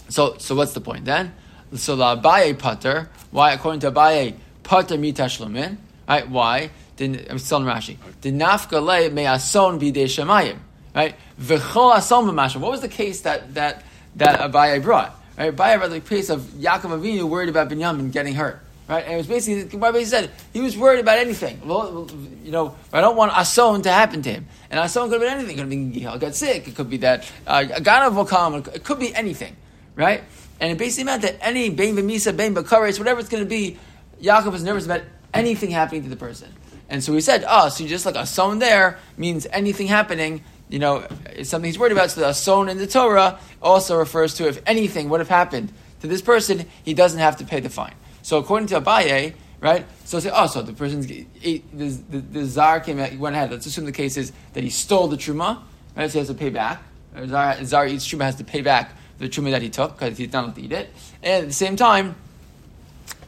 so 0.09 0.37
so 0.39 0.55
what's 0.55 0.73
the 0.73 0.81
point 0.81 1.05
then? 1.05 1.35
So 1.75 1.97
the 1.97 2.17
Abaye 2.17 2.59
putter, 2.59 3.11
why 3.31 3.53
according 3.53 3.81
to 3.81 3.93
Abaye 3.93 4.35
pater 4.63 4.97
mitashlumin, 4.97 5.77
right? 6.09 6.29
Why? 6.29 6.71
Then 6.97 7.25
I'm 7.29 7.39
still 7.39 7.59
in 7.59 7.65
Rashi. 7.65 7.97
The 8.23 8.33
nafka 8.33 8.83
le 8.83 9.11
me 9.11 9.25
ason 9.25 9.79
bidei 9.79 10.05
shemayim, 10.05 10.59
right? 10.95 11.15
V'chol 11.41 11.97
ason 11.97 12.25
v'mashim. 12.31 12.61
What 12.61 12.71
was 12.71 12.81
the 12.81 12.89
case 12.89 13.21
that 13.23 13.55
that 13.55 13.85
that 14.17 14.41
Abaye 14.41 14.83
brought? 14.83 15.15
Right? 15.37 15.55
Abaye 15.55 15.79
brought 15.79 15.91
the 15.91 16.01
case 16.01 16.31
of 16.31 16.41
Yaakov 16.41 17.01
Avinu 17.01 17.29
worried 17.29 17.49
about 17.51 17.69
Binyamin 17.69 18.13
getting 18.13 18.35
hurt. 18.35 18.63
Right, 18.89 19.05
and 19.05 19.15
it 19.15 19.17
was 19.17 19.29
basically 19.29 19.79
basically 19.79 20.05
said 20.07 20.31
he 20.53 20.61
was 20.61 20.77
worried 20.77 21.01
about 21.01 21.19
anything. 21.19 21.61
Well, 21.65 22.09
you 22.43 22.51
know, 22.51 22.75
I 22.93 23.01
don't 23.01 23.17
want 23.17 23.33
ason 23.33 23.83
to 23.83 23.91
happen 23.91 24.23
to 24.23 24.31
him, 24.31 24.47
and 24.71 24.81
ason 24.81 25.09
could 25.09 25.21
have 25.21 25.21
been 25.21 25.39
anything. 25.39 25.51
It 25.51 25.55
could 25.55 25.61
have 25.61 25.71
been 25.71 25.93
he'll 25.93 26.19
get 26.19 26.35
sick. 26.35 26.67
It 26.67 26.75
could 26.75 26.91
be 26.91 26.97
that 26.99 27.31
uh, 27.47 27.61
ganav 27.61 28.15
will 28.15 28.25
come. 28.25 28.57
It 28.57 28.83
could 28.83 28.99
be 28.99 29.15
anything, 29.15 29.57
right? 29.95 30.25
And 30.61 30.73
it 30.73 30.79
basically 30.79 31.05
meant 31.05 31.23
that 31.23 31.37
any 31.41 31.71
bein 31.71 31.97
b'misa, 31.97 32.37
bein 32.37 32.55
b'kares, 32.55 32.99
whatever 32.99 33.21
it's 33.21 33.29
going 33.29 33.43
to 33.43 33.49
be, 33.49 33.79
Yaakov 34.21 34.53
was 34.53 34.63
nervous 34.63 34.85
about 34.85 35.03
anything 35.35 35.71
happening 35.71 36.03
to 36.03 36.09
the 36.09 36.17
person. 36.17 36.53
And 36.89 37.03
so 37.03 37.13
he 37.15 37.21
said, 37.21 37.45
oh, 37.49 37.69
so 37.69 37.87
just 37.87 38.05
like 38.05 38.17
a 38.17 38.27
son 38.27 38.59
there 38.59 38.99
means 39.17 39.47
anything 39.51 39.87
happening, 39.87 40.45
you 40.69 40.79
know, 40.79 41.07
it's 41.27 41.51
something 41.51 41.69
he's 41.69 41.79
worried 41.79 41.93
about. 41.93 42.11
So 42.11 42.21
the 42.21 42.33
son 42.33 42.69
in 42.69 42.79
the 42.79 42.87
Torah 42.87 43.39
also 43.63 43.97
refers 43.97 44.35
to 44.35 44.47
if 44.47 44.61
anything 44.67 45.09
would 45.09 45.21
have 45.21 45.29
happened 45.29 45.73
to 46.01 46.07
this 46.07 46.23
person, 46.23 46.67
he 46.85 46.95
doesn't 46.95 47.19
have 47.19 47.39
to 47.39 47.45
pay 47.45 47.61
the 47.61 47.71
fine. 47.71 47.95
So 48.23 48.39
according 48.39 48.69
to 48.69 48.81
Abaye, 48.81 49.35
right? 49.61 49.87
So 50.05 50.19
say, 50.19 50.31
oh, 50.33 50.47
so 50.47 50.63
the 50.63 50.73
person's 50.73 51.07
the, 51.07 51.27
the, 51.73 52.19
the 52.19 52.45
zar 52.45 52.81
came 52.81 52.99
out, 52.99 53.11
he 53.11 53.17
went 53.17 53.37
ahead. 53.37 53.51
Let's 53.51 53.67
assume 53.67 53.85
the 53.85 53.93
case 53.93 54.17
is 54.17 54.33
that 54.55 54.65
he 54.65 54.71
stole 54.71 55.09
the 55.09 55.17
truma, 55.17 55.63
right? 55.97 56.09
So 56.09 56.15
he 56.15 56.19
has 56.19 56.29
to 56.29 56.35
pay 56.35 56.51
back. 56.51 56.83
Or 57.15 57.27
Zar, 57.27 57.87
eats 57.87 58.07
truma 58.07 58.23
has 58.23 58.37
to 58.37 58.45
pay 58.45 58.61
back 58.61 58.97
the 59.19 59.29
truma 59.29 59.51
that 59.53 59.63
he 59.63 59.71
took 59.71 59.99
because 59.99 60.19
he's 60.19 60.33
not 60.33 60.45
allowed 60.45 60.55
to 60.57 60.63
eat 60.63 60.73
it. 60.73 60.91
And 61.23 61.43
at 61.45 61.49
the 61.49 61.55
same 61.55 61.77
time, 61.77 62.17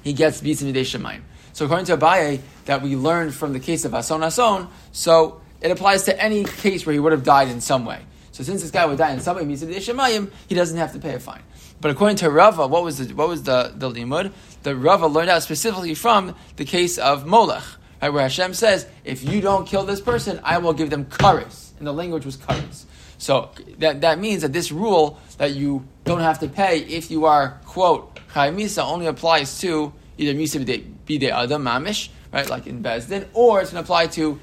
he 0.02 0.12
gets 0.12 0.40
bitzim 0.40 0.72
midei 0.72 0.82
shemayim. 0.82 1.20
So 1.52 1.66
according 1.66 1.86
to 1.86 1.96
Abaye, 1.96 2.40
that 2.64 2.82
we 2.82 2.96
learned 2.96 3.34
from 3.34 3.52
the 3.52 3.60
case 3.60 3.84
of 3.84 3.92
Ason 3.92 4.22
Ason, 4.22 4.68
so 4.92 5.40
it 5.60 5.70
applies 5.70 6.04
to 6.04 6.20
any 6.20 6.44
case 6.44 6.84
where 6.84 6.92
he 6.92 6.98
would 6.98 7.12
have 7.12 7.22
died 7.22 7.48
in 7.48 7.60
some 7.60 7.84
way. 7.84 8.00
So 8.32 8.42
since 8.42 8.62
this 8.62 8.72
guy 8.72 8.84
would 8.86 8.98
die 8.98 9.12
in 9.12 9.20
some 9.20 9.36
way, 9.36 9.44
bitzim 9.44 9.68
midei 9.68 9.76
shemayim, 9.76 10.32
he 10.48 10.54
doesn't 10.54 10.78
have 10.78 10.92
to 10.94 10.98
pay 10.98 11.14
a 11.14 11.20
fine. 11.20 11.42
But 11.84 11.90
according 11.90 12.16
to 12.16 12.30
Rava, 12.30 12.66
what 12.66 12.82
was 12.82 12.96
the 12.96 13.14
what 13.14 13.28
was 13.28 13.42
the 13.42 13.70
the 13.76 13.90
limud? 13.90 14.32
The 14.62 14.74
Rava 14.74 15.06
learned 15.06 15.28
out 15.28 15.42
specifically 15.42 15.94
from 15.94 16.34
the 16.56 16.64
case 16.64 16.96
of 16.96 17.26
Molech, 17.26 17.62
right, 18.00 18.08
where 18.08 18.22
Hashem 18.22 18.54
says, 18.54 18.86
"If 19.04 19.22
you 19.22 19.42
don't 19.42 19.66
kill 19.66 19.84
this 19.84 20.00
person, 20.00 20.40
I 20.44 20.56
will 20.56 20.72
give 20.72 20.88
them 20.88 21.04
kares." 21.04 21.76
And 21.76 21.86
the 21.86 21.92
language 21.92 22.24
was 22.24 22.38
kares. 22.38 22.84
So 23.18 23.50
that, 23.80 24.00
that 24.00 24.18
means 24.18 24.40
that 24.40 24.54
this 24.54 24.72
rule 24.72 25.20
that 25.36 25.56
you 25.56 25.84
don't 26.06 26.20
have 26.20 26.38
to 26.38 26.48
pay 26.48 26.78
if 26.78 27.10
you 27.10 27.26
are 27.26 27.60
quote 27.66 28.18
chai 28.32 28.48
misa 28.48 28.82
only 28.82 29.04
applies 29.04 29.60
to 29.60 29.92
either 30.16 30.32
misa 30.32 30.64
b'dei 30.64 31.30
adam 31.30 31.64
mamish, 31.64 32.08
right, 32.32 32.48
like 32.48 32.66
in 32.66 32.82
Bezdin, 32.82 33.28
or 33.34 33.60
it's 33.60 33.72
going 33.72 33.84
to 33.84 33.86
apply 33.86 34.06
to 34.06 34.40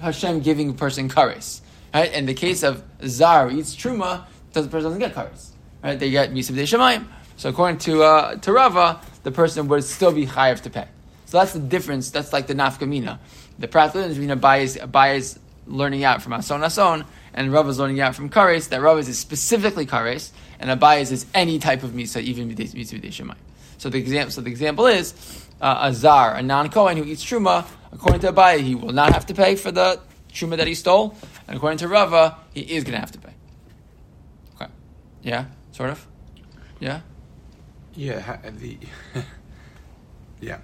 Hashem 0.00 0.40
giving 0.40 0.70
a 0.70 0.74
person 0.74 1.08
kares. 1.08 1.60
Right? 1.94 2.12
In 2.12 2.26
the 2.26 2.34
case 2.34 2.64
of 2.64 2.82
zar 3.06 3.48
eats 3.48 3.76
truma, 3.76 4.24
the 4.52 4.62
person 4.62 4.90
doesn't 4.90 4.98
get 4.98 5.14
kares. 5.14 5.53
Right? 5.84 5.98
They 5.98 6.10
get 6.10 6.32
misa 6.32 6.52
b'dei 6.52 6.62
shemayim. 6.62 7.06
So 7.36 7.50
according 7.50 7.78
to 7.80 8.02
uh, 8.02 8.36
to 8.36 8.52
Rava, 8.52 9.00
the 9.22 9.30
person 9.30 9.68
would 9.68 9.84
still 9.84 10.12
be 10.12 10.26
chayav 10.26 10.62
to 10.62 10.70
pay. 10.70 10.88
So 11.26 11.38
that's 11.38 11.52
the 11.52 11.60
difference. 11.60 12.10
That's 12.10 12.32
like 12.32 12.46
the 12.46 12.54
nafkamina. 12.54 13.18
The 13.58 13.68
practical 13.68 14.08
between 14.08 14.30
Abaye's, 14.30 14.76
Abaye's 14.76 15.38
learning 15.66 16.04
out 16.04 16.22
from 16.22 16.32
Ason 16.32 16.62
Ason 16.62 17.04
and 17.34 17.52
Rav 17.52 17.68
is 17.68 17.78
learning 17.78 18.00
out 18.00 18.14
from 18.14 18.30
Kares, 18.30 18.68
that 18.68 18.80
Rav 18.80 18.98
is 18.98 19.18
specifically 19.18 19.86
Kares, 19.86 20.30
and 20.60 20.70
Abaye's 20.70 21.10
is 21.10 21.26
any 21.34 21.58
type 21.58 21.82
of 21.82 21.90
Misa, 21.90 22.22
even 22.22 22.48
Misa 22.48 22.74
B'dei 22.74 23.08
Shemayim. 23.08 23.36
So 23.78 23.90
the 23.90 23.98
example, 23.98 24.30
so 24.30 24.40
the 24.40 24.50
example 24.50 24.86
is 24.86 25.14
uh, 25.60 25.78
a 25.82 25.92
zar, 25.92 26.34
a 26.34 26.42
non-Kohen 26.42 26.96
who 26.96 27.04
eats 27.04 27.24
truma. 27.24 27.66
According 27.92 28.20
to 28.20 28.32
Abaye, 28.32 28.60
he 28.60 28.74
will 28.74 28.92
not 28.92 29.12
have 29.12 29.26
to 29.26 29.34
pay 29.34 29.56
for 29.56 29.72
the 29.72 30.00
truma 30.32 30.56
that 30.56 30.66
he 30.66 30.74
stole, 30.74 31.16
and 31.48 31.56
according 31.56 31.78
to 31.78 31.88
Rava, 31.88 32.38
he 32.54 32.60
is 32.60 32.84
going 32.84 32.94
to 32.94 33.00
have 33.00 33.12
to 33.12 33.18
pay. 33.18 33.32
Okay, 34.54 34.70
yeah, 35.22 35.46
sort 35.74 35.90
of, 35.90 36.06
yeah, 36.78 37.00
Yeah, 37.94 38.20
ha- 38.20 38.38
the, 38.58 38.78
yeah. 40.40 40.58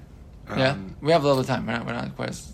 yeah. 0.56 0.70
Um, 0.70 0.96
We 1.00 1.10
have 1.12 1.24
a 1.24 1.26
little 1.28 1.42
time. 1.44 1.66
We're 1.66 1.72
not, 1.74 1.86
we're 1.86 1.92
not 1.92 2.14
quite 2.16 2.28
as 2.30 2.52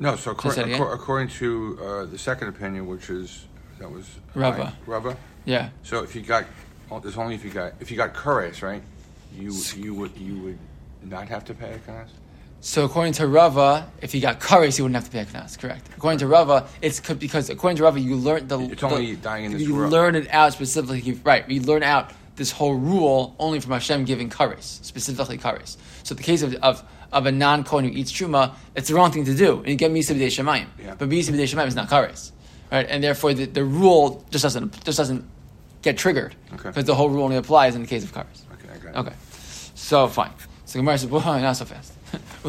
No, 0.00 0.16
so 0.16 0.30
according, 0.30 0.70
it 0.70 0.80
according 0.80 1.28
to 1.40 1.78
uh, 1.82 2.04
the 2.06 2.18
second 2.18 2.48
opinion, 2.48 2.86
which 2.86 3.10
is, 3.10 3.46
that 3.78 3.90
was. 3.90 4.08
Rava. 4.34 4.74
Rava. 4.86 5.16
yeah. 5.44 5.68
So 5.82 6.02
if 6.02 6.14
you 6.16 6.22
got, 6.22 6.44
there's 7.02 7.18
only 7.18 7.34
if 7.34 7.44
you 7.44 7.50
got, 7.50 7.74
if 7.80 7.90
you 7.90 7.96
got 7.98 8.14
Kures, 8.14 8.62
right? 8.62 8.82
You, 9.34 9.52
you 9.76 9.92
would, 9.94 10.16
you 10.16 10.38
would 10.42 10.58
not 11.02 11.28
have 11.28 11.44
to 11.46 11.54
pay 11.54 11.72
a 11.74 11.78
Kanas? 11.78 12.08
So 12.66 12.84
according 12.84 13.12
to 13.14 13.28
Rava, 13.28 13.88
if 14.02 14.10
he 14.10 14.18
got 14.18 14.40
kares, 14.40 14.74
he 14.74 14.82
wouldn't 14.82 14.96
have 14.96 15.04
to 15.04 15.10
pay 15.12 15.20
a 15.20 15.24
knas. 15.24 15.56
Correct. 15.56 15.88
According 15.96 16.18
to 16.18 16.26
Rava, 16.26 16.66
it's 16.82 16.98
because 16.98 17.48
according 17.48 17.76
to 17.76 17.84
Rava, 17.84 18.00
you 18.00 18.16
learned 18.16 18.48
the. 18.48 18.58
It's 18.58 18.80
the- 18.80 19.14
dying 19.22 19.44
in 19.44 19.52
this 19.52 19.62
You 19.62 19.76
world. 19.76 19.92
learn 19.92 20.16
it 20.16 20.26
out 20.32 20.52
specifically, 20.52 21.12
right? 21.22 21.48
You 21.48 21.60
learn 21.62 21.84
out 21.84 22.10
this 22.34 22.50
whole 22.50 22.74
rule 22.74 23.36
only 23.38 23.60
from 23.60 23.70
Hashem 23.70 24.04
giving 24.04 24.28
kares, 24.30 24.84
specifically 24.84 25.38
kares. 25.38 25.76
So 26.02 26.16
the 26.16 26.24
case 26.24 26.42
of, 26.42 26.56
of, 26.56 26.82
of 27.12 27.26
a 27.26 27.30
non 27.30 27.62
kohen 27.62 27.84
who 27.84 27.92
eats 27.92 28.10
truma, 28.10 28.56
it's 28.74 28.88
the 28.88 28.94
wrong 28.96 29.12
thing 29.12 29.24
to 29.26 29.34
do, 29.36 29.58
and 29.58 29.68
you 29.68 29.76
get 29.76 29.92
misa 29.92 30.16
b'dei 30.16 30.26
shemayim. 30.26 30.66
Yeah. 30.76 30.96
But 30.98 31.08
misa 31.08 31.30
b'dei 31.30 31.44
shemayim 31.44 31.68
is 31.68 31.76
not 31.76 31.88
kares, 31.88 32.32
right? 32.72 32.84
And 32.90 33.02
therefore, 33.02 33.32
the, 33.32 33.44
the 33.44 33.62
rule 33.62 34.24
just 34.30 34.42
doesn't 34.42 34.84
just 34.84 34.98
doesn't 34.98 35.24
get 35.82 35.96
triggered 35.96 36.34
Okay. 36.54 36.70
because 36.70 36.84
the 36.84 36.96
whole 36.96 37.10
rule 37.10 37.22
only 37.22 37.36
applies 37.36 37.76
in 37.76 37.82
the 37.82 37.88
case 37.88 38.02
of 38.02 38.12
kares. 38.12 38.42
Okay, 38.54 38.74
I 38.74 38.78
got 38.78 38.88
it. 38.96 38.98
Okay, 39.06 39.16
so 39.76 40.08
fine. 40.08 40.32
So 40.64 40.80
Gemara 40.80 40.98
says, 40.98 41.08
"Whoa, 41.08 41.20
not 41.40 41.52
so 41.56 41.64
fast." 41.64 41.92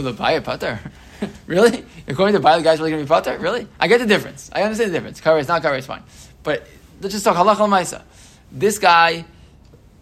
Abaye 0.05 0.43
putter? 0.43 0.79
really? 1.47 1.85
According 2.07 2.35
to 2.35 2.41
Abaye, 2.41 2.57
the 2.57 2.63
guy's 2.63 2.79
really 2.79 2.91
going 2.91 3.03
to 3.03 3.05
be 3.05 3.09
putter? 3.09 3.37
Really? 3.37 3.67
I 3.79 3.87
get 3.87 3.99
the 3.99 4.05
difference. 4.05 4.49
I 4.53 4.63
understand 4.63 4.91
the 4.91 4.97
difference. 4.97 5.21
Kara 5.21 5.39
is 5.39 5.47
not 5.47 5.61
kara 5.61 5.77
is 5.77 5.85
fine, 5.85 6.03
but 6.43 6.67
let's 7.01 7.13
just 7.13 7.25
talk 7.25 7.35
halacha 7.35 7.67
ma'isa. 7.67 8.03
This 8.51 8.79
guy 8.79 9.25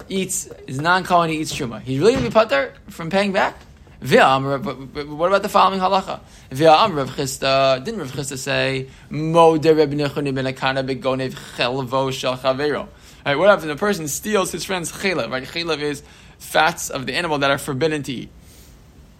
eats 0.09 0.47
is 0.67 0.79
non-kohen. 0.79 1.29
He 1.29 1.37
eats 1.37 1.53
truma. 1.53 1.81
He's 1.81 1.99
really 1.99 2.13
going 2.13 2.23
to 2.25 2.29
be 2.29 2.33
putter 2.33 2.73
from 2.89 3.09
paying 3.09 3.31
back. 3.31 3.57
But, 4.01 4.59
but 4.59 5.07
what 5.07 5.27
about 5.27 5.41
the 5.41 5.49
following 5.49 5.79
halacha? 5.79 6.19
V'am 6.51 6.95
Rav 6.95 7.09
Chisda, 7.11 7.83
didn't 7.83 8.01
Rav 8.01 8.11
Chisda 8.11 8.37
say, 8.37 8.87
Mo 9.09 9.57
de 9.57 9.73
Reb 9.73 9.91
Nechuni 9.91 10.33
ben 10.33 10.45
Akana 10.45 10.87
begonev 10.87 11.33
chelvo 11.55 12.11
shel? 12.11 12.89
Right, 13.25 13.35
what 13.35 13.49
happens 13.49 13.71
a 13.71 13.75
person 13.75 14.07
steals 14.07 14.51
his 14.51 14.63
friend's 14.63 14.91
chelev? 14.91 15.31
Right, 15.31 15.43
chelev 15.43 15.79
is 15.79 16.03
fats 16.37 16.91
of 16.91 17.07
the 17.07 17.15
animal 17.15 17.39
that 17.39 17.49
are 17.49 17.57
forbidden 17.57 18.03
to 18.03 18.13
eat. 18.13 18.29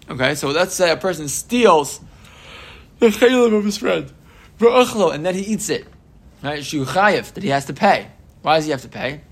Okay, 0.08 0.34
so 0.36 0.48
let's 0.48 0.74
say 0.74 0.90
a 0.90 0.96
person 0.96 1.28
steals 1.28 2.00
the 3.00 3.08
chelev 3.08 3.56
of 3.56 3.64
his 3.64 3.78
friend, 3.78 4.12
and 4.60 5.26
then 5.26 5.34
he 5.34 5.42
eats 5.42 5.68
it. 5.68 5.86
Right, 6.42 6.64
shu 6.64 6.84
chayev, 6.84 7.32
that 7.32 7.42
he 7.42 7.48
has 7.48 7.64
to 7.66 7.72
pay. 7.72 8.08
Why 8.42 8.56
does 8.56 8.66
he 8.66 8.70
have 8.70 8.82
to 8.82 8.88
pay? 8.88 9.22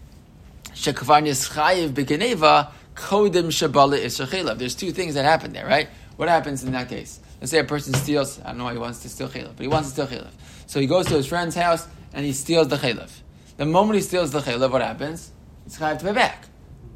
Shekvar 0.73 1.23
nischayev 1.23 1.91
begeneva 1.91 2.73
kodim 2.95 3.47
shabala 3.47 3.99
isra 4.03 4.59
There's 4.59 4.75
two 4.75 4.91
things 4.91 5.15
that 5.15 5.25
happen 5.25 5.53
there, 5.53 5.67
right? 5.67 5.89
What 6.17 6.29
happens 6.29 6.65
in 6.65 6.73
that 6.73 6.89
case? 6.89 7.21
Let's 7.41 7.51
say 7.51 7.59
a 7.59 7.65
person 7.65 7.95
steals. 7.95 8.41
I 8.41 8.49
don't 8.49 8.59
know 8.59 8.65
why 8.65 8.73
he 8.73 8.79
wants 8.79 9.01
to 9.01 9.09
steal 9.09 9.29
chelev, 9.29 9.57
but 9.57 9.63
he 9.63 9.69
wants 9.69 9.93
to 9.93 10.07
steal 10.07 10.19
chelev. 10.19 10.33
So 10.67 10.81
he 10.81 10.87
goes 10.87 11.07
to 11.07 11.15
his 11.15 11.27
friend's 11.27 11.55
house 11.55 11.87
and 12.13 12.25
he 12.25 12.33
steals 12.33 12.69
the 12.69 12.77
chelev. 12.77 13.11
The 13.57 13.65
moment 13.65 13.97
he 13.97 14.03
steals 14.03 14.33
the 14.33 14.41
chelev, 14.41 14.71
what 14.73 14.83
happens? 14.83 15.31
He's 15.65 15.79
chayev 15.79 15.99
to 15.99 16.05
pay 16.07 16.13
back, 16.13 16.47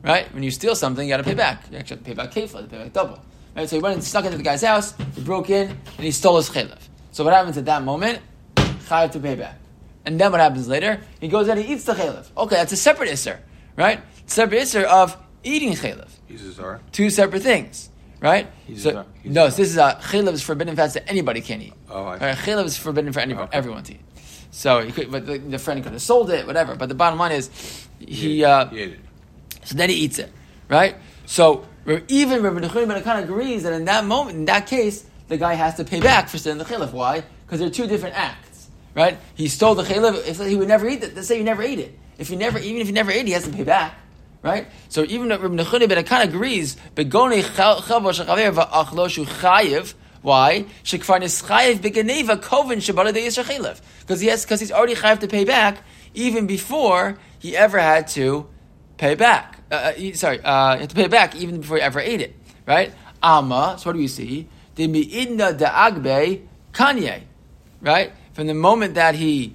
right? 0.02 0.32
When 0.34 0.42
you 0.42 0.50
steal 0.50 0.74
something, 0.74 1.06
you 1.06 1.12
got 1.12 1.18
to 1.18 1.22
pay 1.22 1.34
back. 1.34 1.70
You 1.70 1.78
actually 1.78 1.98
have 1.98 2.04
to 2.04 2.10
pay 2.10 2.14
back 2.14 2.32
kefla, 2.32 2.62
to 2.62 2.66
pay 2.68 2.78
back 2.78 2.92
double. 2.92 3.20
Right? 3.56 3.68
So 3.68 3.76
he 3.76 3.82
went 3.82 3.94
and 3.94 4.04
snuck 4.04 4.24
into 4.24 4.36
the 4.36 4.42
guy's 4.42 4.62
house, 4.62 4.94
he 5.14 5.22
broke 5.22 5.50
in, 5.50 5.68
and 5.70 6.04
he 6.04 6.10
stole 6.10 6.36
his 6.36 6.48
chelev. 6.48 6.78
So 7.12 7.24
what 7.24 7.32
happens 7.34 7.56
at 7.58 7.64
that 7.66 7.82
moment? 7.82 8.20
Chayev 8.56 9.10
to 9.12 9.20
pay 9.20 9.34
back. 9.34 9.58
And 10.06 10.18
then 10.20 10.30
what 10.30 10.40
happens 10.40 10.68
later? 10.68 11.00
He 11.20 11.28
goes 11.28 11.48
and 11.48 11.58
he 11.60 11.72
eats 11.74 11.84
the 11.84 11.94
chelev. 11.94 12.26
Okay, 12.36 12.56
that's 12.56 12.72
a 12.72 12.76
separate 12.76 13.10
isser, 13.10 13.38
right? 13.76 14.00
Separate 14.26 14.62
isser 14.62 14.84
of 14.84 15.16
eating 15.42 15.72
chelev. 15.72 16.08
He's 16.26 16.42
a 16.44 16.52
zar. 16.52 16.80
Two 16.92 17.10
separate 17.10 17.42
things, 17.42 17.90
right? 18.20 18.46
He's 18.66 18.84
so, 18.84 18.90
a- 19.00 19.06
he's 19.22 19.32
no, 19.32 19.48
so 19.48 19.56
this 19.56 19.70
is 19.70 19.76
a 19.76 19.98
chelev 20.02 20.32
is 20.32 20.42
forbidden 20.42 20.76
fats 20.76 20.94
that 20.94 21.08
anybody 21.10 21.40
can 21.40 21.60
eat. 21.60 21.74
Oh, 21.90 22.04
I 22.06 22.18
see. 22.18 22.24
Right? 22.24 22.36
Chelev 22.36 22.64
is 22.66 22.76
forbidden 22.78 23.12
for 23.12 23.20
anyone, 23.20 23.44
Okay. 23.44 23.56
everyone 23.58 23.82
to 23.84 23.94
eat. 23.94 24.00
So 24.50 24.80
he 24.82 24.92
could, 24.92 25.10
but 25.10 25.26
the, 25.26 25.38
the 25.38 25.58
friend 25.58 25.82
could 25.82 25.92
have 25.92 26.02
sold 26.02 26.30
it, 26.30 26.46
whatever. 26.46 26.74
But 26.74 26.88
the 26.88 26.94
bottom 26.94 27.18
line 27.18 27.32
is, 27.32 27.50
he, 27.98 28.06
He- 28.14 28.44
uh, 28.44 28.66
he 28.68 28.80
ate 28.80 28.92
it. 28.92 29.00
so 29.64 29.74
then 29.74 29.90
he 29.90 29.96
eats 29.96 30.18
it, 30.18 30.32
right? 30.68 30.96
So 31.26 31.66
even 32.08 32.42
Rabbi 32.42 32.60
Nechunim 32.60 32.88
ben 32.88 33.22
agrees 33.22 33.62
that 33.62 33.72
in 33.72 33.86
that 33.86 34.04
moment, 34.04 34.36
in 34.36 34.44
that 34.46 34.66
case, 34.66 35.04
the 35.28 35.36
guy 35.36 35.54
has 35.54 35.76
to 35.76 35.84
pay 35.84 36.00
back 36.00 36.28
for 36.28 36.38
stealing 36.38 36.58
the 36.58 36.64
chilif. 36.64 36.92
Why? 36.92 37.22
Because 37.46 37.60
they're 37.60 37.70
two 37.70 37.86
different 37.86 38.16
acts, 38.16 38.68
right? 38.94 39.18
He 39.34 39.48
stole 39.48 39.74
the 39.74 39.84
chilif. 39.84 40.26
If 40.26 40.38
he 40.46 40.56
would 40.56 40.68
never 40.68 40.88
eat 40.88 41.02
it, 41.02 41.14
let's 41.14 41.28
say 41.28 41.38
you 41.38 41.44
never 41.44 41.62
ate 41.62 41.78
it. 41.78 41.98
If 42.18 42.30
you 42.30 42.36
never, 42.36 42.58
even 42.58 42.80
if 42.80 42.88
you 42.88 42.92
never 42.92 43.10
ate 43.10 43.26
he 43.26 43.32
has 43.32 43.44
to 43.44 43.50
pay 43.50 43.64
back, 43.64 43.94
right? 44.42 44.66
So 44.88 45.04
even 45.04 45.28
Rabbi 45.28 45.46
Nechunim 45.46 45.88
ben 45.88 46.04
Akan 46.04 46.24
agrees, 46.24 46.76
begoni. 46.94 47.42
Why? 50.20 50.66
Because 54.00 54.20
he 54.20 54.26
has, 54.26 54.44
because 54.44 54.60
he's 54.60 54.72
already 54.72 54.94
chayiv 54.96 55.20
to 55.20 55.28
pay 55.28 55.44
back 55.44 55.78
even 56.12 56.46
before 56.46 57.18
he 57.38 57.56
ever 57.56 57.78
had 57.78 58.08
to 58.08 58.48
pay 58.96 59.14
back. 59.14 59.57
Uh, 59.70 59.74
uh, 59.74 60.12
sorry, 60.14 60.40
uh, 60.42 60.74
you 60.74 60.80
have 60.80 60.88
to 60.88 60.94
pay 60.94 61.04
it 61.04 61.10
back 61.10 61.36
even 61.36 61.60
before 61.60 61.76
you 61.76 61.82
ever 61.82 62.00
ate 62.00 62.20
it, 62.20 62.34
right? 62.66 62.92
Alma. 63.22 63.76
So 63.78 63.90
what 63.90 63.92
do 63.94 63.98
we 63.98 64.08
see? 64.08 64.48
The 64.76 64.88
mi'inna 64.88 65.56
de 65.56 65.66
agbe 65.66 66.42
kanye, 66.72 67.22
right? 67.82 68.12
From 68.32 68.46
the 68.46 68.54
moment 68.54 68.94
that 68.94 69.14
he 69.14 69.54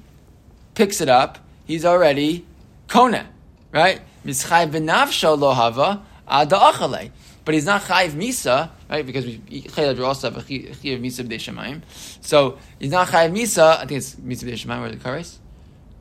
picks 0.76 1.02
it 1.02 1.10
up, 1.10 1.40
he's 1.66 1.86
already 1.86 2.46
kona, 2.88 3.28
right? 3.72 4.02
Mischayv 4.26 4.72
benavsho 4.72 5.38
lo 5.38 5.52
hava 5.52 6.04
ada 6.28 6.56
achale. 6.58 7.12
But 7.46 7.56
he's 7.56 7.66
not 7.66 7.82
chayiv 7.82 8.12
misa, 8.12 8.70
right? 8.90 9.06
Because 9.06 9.26
we 9.26 9.40
chaylev 9.40 9.98
we 9.98 10.04
also 10.04 10.30
have 10.30 10.38
a 10.38 10.46
chayiv 10.46 11.02
misa 11.02 11.26
b'dei 11.26 11.40
shemayim. 11.40 11.82
So 12.22 12.60
he's 12.80 12.92
not 12.92 13.08
chayiv 13.08 13.34
misa. 13.36 13.78
I 13.78 13.86
think 13.86 13.98
it's 13.98 14.16
misa 14.16 14.44
b'dei 14.44 14.54
shemayim. 14.54 14.82
Where 14.82 14.92
the 14.92 14.98
kares? 14.98 15.38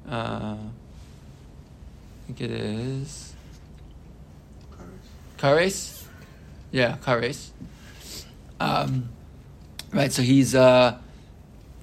Uh, 0.09 0.57
I 0.57 2.27
think 2.27 2.41
it 2.43 2.51
is 2.51 3.32
kares. 5.43 6.05
Yeah, 6.71 6.97
kares. 7.03 7.51
Um, 8.61 9.11
right. 9.93 10.13
So 10.13 10.23
he's 10.23 10.55
uh, 10.55 10.99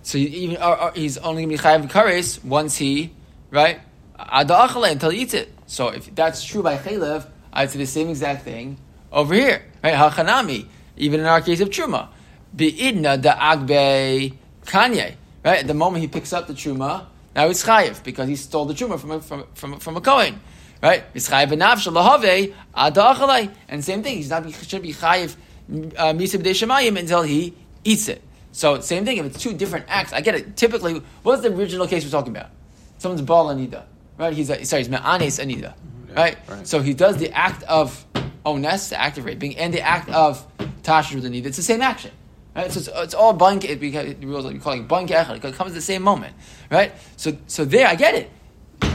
so 0.02 0.18
he 0.18 0.26
even 0.28 0.58
or, 0.58 0.82
or 0.82 0.92
he's 0.96 1.18
only 1.18 1.44
gonna 1.44 1.56
be 1.56 1.62
chayiv 1.62 1.92
kares 1.92 2.44
once 2.44 2.78
he 2.78 3.12
right 3.52 3.82
ada 4.18 4.54
achale 4.68 4.92
until 4.92 5.10
he 5.10 5.22
eats 5.22 5.34
it. 5.34 5.54
So 5.68 5.90
if 5.90 6.14
that's 6.16 6.44
true 6.44 6.64
by 6.64 6.78
chaylev, 6.78 7.28
I'd 7.52 7.70
say 7.70 7.80
the 7.80 7.86
same 7.86 8.10
exact 8.10 8.44
thing 8.44 8.78
over 9.12 9.34
here, 9.34 9.66
right? 9.84 9.94
Hachanami, 9.94 10.66
even 10.98 11.20
in 11.20 11.26
our 11.26 11.42
case 11.42 11.60
of 11.62 11.70
truma, 11.70 12.10
beidna 12.56 13.22
da 13.22 13.36
agbe 13.36 14.34
kanye, 14.66 15.16
right? 15.44 15.60
At 15.60 15.68
the 15.68 15.74
moment 15.74 16.02
he 16.02 16.08
picks 16.08 16.34
up 16.34 16.48
the 16.48 16.54
truma, 16.54 17.06
now 17.36 17.48
he's 17.48 17.64
chayiv 17.64 18.04
because 18.04 18.28
he 18.28 18.36
stole 18.36 18.66
the 18.66 18.74
truma 18.74 19.00
from 19.00 19.12
a, 19.12 19.22
from 19.22 19.44
from, 19.54 19.80
from 19.80 19.98
a 19.98 20.02
kohen, 20.02 20.40
right? 20.82 21.04
He's 21.14 21.30
chayiv 21.30 21.50
benavshel 21.50 21.94
lahave 21.94 22.54
ada 22.76 23.02
achale, 23.02 23.52
and 23.68 23.84
same 23.84 24.04
thing. 24.04 24.18
He's 24.18 24.30
not 24.30 24.46
he 24.46 24.52
should 24.52 24.82
be 24.82 24.94
chayiv 24.94 25.36
uh, 25.70 26.14
misa 26.14 26.42
b'dei 26.42 26.98
until 26.98 27.22
he 27.24 27.54
eats 27.84 28.08
it. 28.08 28.22
So 28.52 28.80
same 28.82 29.06
thing. 29.06 29.18
If 29.18 29.26
it's 29.28 29.40
two 29.42 29.54
different 29.54 29.86
acts, 29.88 30.14
I 30.14 30.22
get 30.22 30.36
it. 30.36 30.58
Typically, 30.58 31.02
what's 31.24 31.42
the 31.42 31.54
original 31.54 31.88
case 31.88 32.04
we're 32.04 32.12
talking 32.12 32.36
about? 32.36 32.50
Someone's 32.98 33.22
bal 33.22 33.48
anida, 33.48 33.84
right? 34.18 34.34
He's 34.34 34.50
a, 34.50 34.64
sorry, 34.66 34.82
he's 34.82 34.90
me'anes 34.90 35.40
anida, 35.40 35.74
Yeah, 36.10 36.16
right? 36.16 36.38
right. 36.48 36.68
So 36.68 36.82
he 36.82 36.94
does 36.94 37.18
the 37.18 37.32
act 37.32 37.64
of 37.64 38.06
ones, 38.44 38.90
the 38.90 39.00
act 39.00 39.18
of 39.18 39.26
raping, 39.26 39.56
and 39.58 39.74
the 39.74 39.82
act 39.82 40.10
of 40.10 40.46
tashur 40.84 41.16
with 41.16 41.26
anida. 41.26 41.46
It's 41.46 41.58
the 41.58 41.64
same 41.64 41.82
action, 41.82 42.12
right? 42.56 42.72
So 42.72 42.80
it's, 42.80 42.90
it's 42.92 43.14
all 43.14 43.34
bunk. 43.34 43.64
It 43.66 43.80
because 43.80 44.16
the 44.16 44.26
rules 44.26 44.52
we 44.52 44.60
call 44.60 44.74
it 44.74 44.88
bunk 44.88 45.12
echad. 45.12 45.44
It 45.44 45.54
comes 45.54 45.72
at 45.72 45.76
the 45.76 45.82
same 45.82 46.02
moment, 46.02 46.36
right? 46.72 46.92
So 47.16 47.38
so 47.48 47.64
there, 47.66 47.88
I 47.88 47.96
get 47.96 48.16
it. 48.16 48.32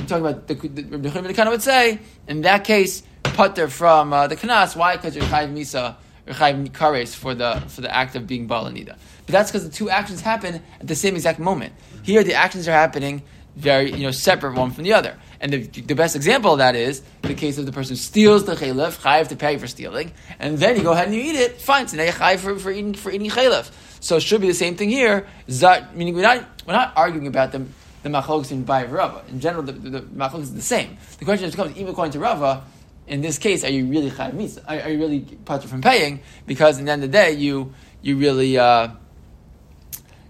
Talking 0.06 0.26
about 0.26 0.46
the 0.46 0.54
the, 0.54 0.82
the, 0.82 1.50
would 1.50 1.62
say 1.62 1.98
in 2.28 2.42
that 2.42 2.64
case, 2.64 3.02
putter 3.22 3.68
from 3.68 4.12
uh, 4.12 4.26
the 4.26 4.36
kanas. 4.36 4.76
Why? 4.76 4.96
Because 4.96 5.16
you're 5.16 5.24
chayiv 5.24 5.52
misa. 5.52 5.96
You're 6.26 6.34
chayiv 6.34 7.14
for 7.14 7.34
the 7.34 7.62
for 7.68 7.80
the 7.80 7.94
act 7.94 8.16
of 8.16 8.26
being 8.26 8.48
Balanida. 8.48 8.96
But 9.26 9.32
that's 9.32 9.50
because 9.50 9.64
the 9.64 9.74
two 9.74 9.90
actions 9.90 10.20
happen 10.20 10.62
at 10.80 10.86
the 10.86 10.94
same 10.94 11.14
exact 11.14 11.38
moment. 11.38 11.72
Here, 12.02 12.22
the 12.22 12.34
actions 12.34 12.68
are 12.68 12.72
happening 12.72 13.22
very, 13.56 13.92
you 13.92 14.02
know, 14.02 14.10
separate 14.10 14.54
one 14.54 14.70
from 14.70 14.84
the 14.84 14.92
other. 14.92 15.16
And 15.40 15.52
the, 15.52 15.66
the 15.66 15.94
best 15.94 16.16
example 16.16 16.52
of 16.52 16.58
that 16.58 16.74
is 16.74 17.02
the 17.22 17.34
case 17.34 17.58
of 17.58 17.66
the 17.66 17.72
person 17.72 17.92
who 17.92 17.96
steals 17.96 18.44
the 18.44 18.54
chaylev, 18.54 19.00
chayiv 19.00 19.28
to 19.28 19.36
pay 19.36 19.56
for 19.58 19.66
stealing, 19.66 20.12
and 20.38 20.58
then 20.58 20.76
you 20.76 20.82
go 20.82 20.92
ahead 20.92 21.06
and 21.06 21.14
you 21.14 21.22
eat 21.22 21.36
it. 21.36 21.60
Fine, 21.60 21.88
so 21.88 21.96
now 21.96 22.04
you're 22.04 22.12
chayiv 22.12 22.38
for, 22.38 22.58
for 22.58 22.70
eating 22.70 22.94
for 22.94 23.10
eating 23.10 23.30
chaylev. 23.30 23.70
So 24.00 24.16
it 24.16 24.22
should 24.22 24.40
be 24.40 24.48
the 24.48 24.54
same 24.54 24.76
thing 24.76 24.90
here. 24.90 25.26
Zat, 25.48 25.94
meaning 25.94 26.14
we're 26.14 26.22
not, 26.22 26.44
we're 26.66 26.74
not 26.74 26.92
arguing 26.96 27.26
about 27.26 27.52
the, 27.52 27.64
the 28.04 28.10
machlokes 28.10 28.52
in 28.52 28.64
Bai 28.64 28.84
Rava. 28.84 29.24
In 29.28 29.40
general, 29.40 29.62
the, 29.64 29.72
the, 29.72 29.90
the 29.90 30.00
machlokes 30.02 30.42
is 30.42 30.54
the 30.54 30.62
same. 30.62 30.98
The 31.18 31.24
question 31.24 31.50
becomes, 31.50 31.74
even 31.76 31.88
according 31.88 32.12
to 32.12 32.20
Rava, 32.20 32.62
in 33.06 33.22
this 33.22 33.38
case, 33.38 33.64
are 33.64 33.70
you 33.70 33.86
really 33.86 34.10
chayav 34.10 34.32
misa? 34.32 34.62
Are, 34.68 34.78
are, 34.78 34.90
you 34.90 34.98
really 34.98 35.20
part 35.20 35.64
from 35.64 35.80
paying? 35.80 36.20
Because 36.46 36.78
in 36.78 36.84
the 36.84 36.92
end 36.92 37.02
of 37.02 37.10
the 37.10 37.12
day, 37.16 37.32
you 37.32 37.72
you 38.02 38.16
really 38.18 38.58
uh, 38.58 38.88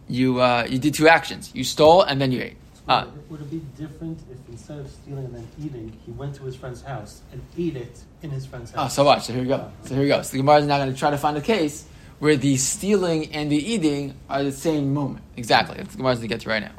you 0.09 0.41
uh, 0.41 0.67
you 0.69 0.79
did 0.79 0.95
two 0.95 1.09
actions. 1.09 1.51
You 1.53 1.65
stole 1.65 2.03
and 2.03 2.21
then 2.21 2.31
you 2.31 2.43
ate. 2.43 2.57
Uh, 2.87 3.07
would 3.29 3.41
it 3.41 3.51
be 3.51 3.63
different 3.77 4.21
if 4.31 4.37
instead 4.49 4.79
of 4.79 4.89
stealing 4.89 5.25
and 5.25 5.35
then 5.35 5.49
eating, 5.59 5.99
he 6.05 6.13
went 6.13 6.35
to 6.37 6.45
his 6.45 6.55
friend's 6.55 6.83
house 6.83 7.23
and 7.33 7.41
ate 7.59 7.77
it 7.77 7.99
in 8.23 8.31
his 8.31 8.47
friend's 8.47 8.71
house? 8.71 8.93
Oh, 8.93 8.95
so 8.95 9.05
watch. 9.05 9.25
So 9.25 9.33
here 9.33 9.43
we 9.43 9.49
go. 9.49 9.71
So 9.85 9.95
here 9.95 10.03
we 10.03 10.09
go. 10.09 10.23
So 10.23 10.33
the 10.33 10.39
Gemara 10.39 10.59
is 10.59 10.67
now 10.67 10.79
going 10.79 10.93
to 10.93 10.99
try 10.99 11.11
to 11.11 11.19
find 11.19 11.37
a 11.37 11.41
case 11.41 11.87
where 12.21 12.37
the 12.37 12.57
stealing 12.57 13.33
and 13.33 13.51
the 13.51 13.57
eating 13.57 14.15
are 14.29 14.45
the 14.45 14.53
same 14.53 14.93
moment. 14.95 15.25
Exactly. 15.37 15.77
That's 15.77 15.93
the 15.93 15.97
Gemara 15.97 16.13
is 16.13 16.19
going 16.19 16.29
to 16.29 16.35
get 16.35 16.41
to 16.43 16.49
right 16.51 16.63
now. 16.63 16.73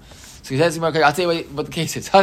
So 0.46 0.54
he 0.54 0.60
says, 0.60 0.78
I'll 0.78 0.92
tell 0.92 1.34
you 1.34 1.44
what, 1.46 1.66
the 1.66 1.72
case 1.72 1.98
is. 1.98 2.08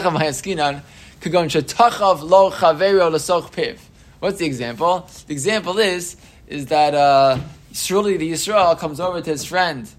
What's 4.21 4.39
the 4.39 4.47
example? 4.47 5.09
The 5.27 5.33
example 5.33 5.79
is 5.81 6.17
is 6.47 6.67
that 6.67 6.95
uh, 6.95 7.41
surely 7.73 8.17
the 8.19 8.31
Yisrael 8.31 8.79
comes 8.79 9.01
over 9.01 9.21
to 9.21 9.29
his 9.29 9.45
friend, 9.45 9.91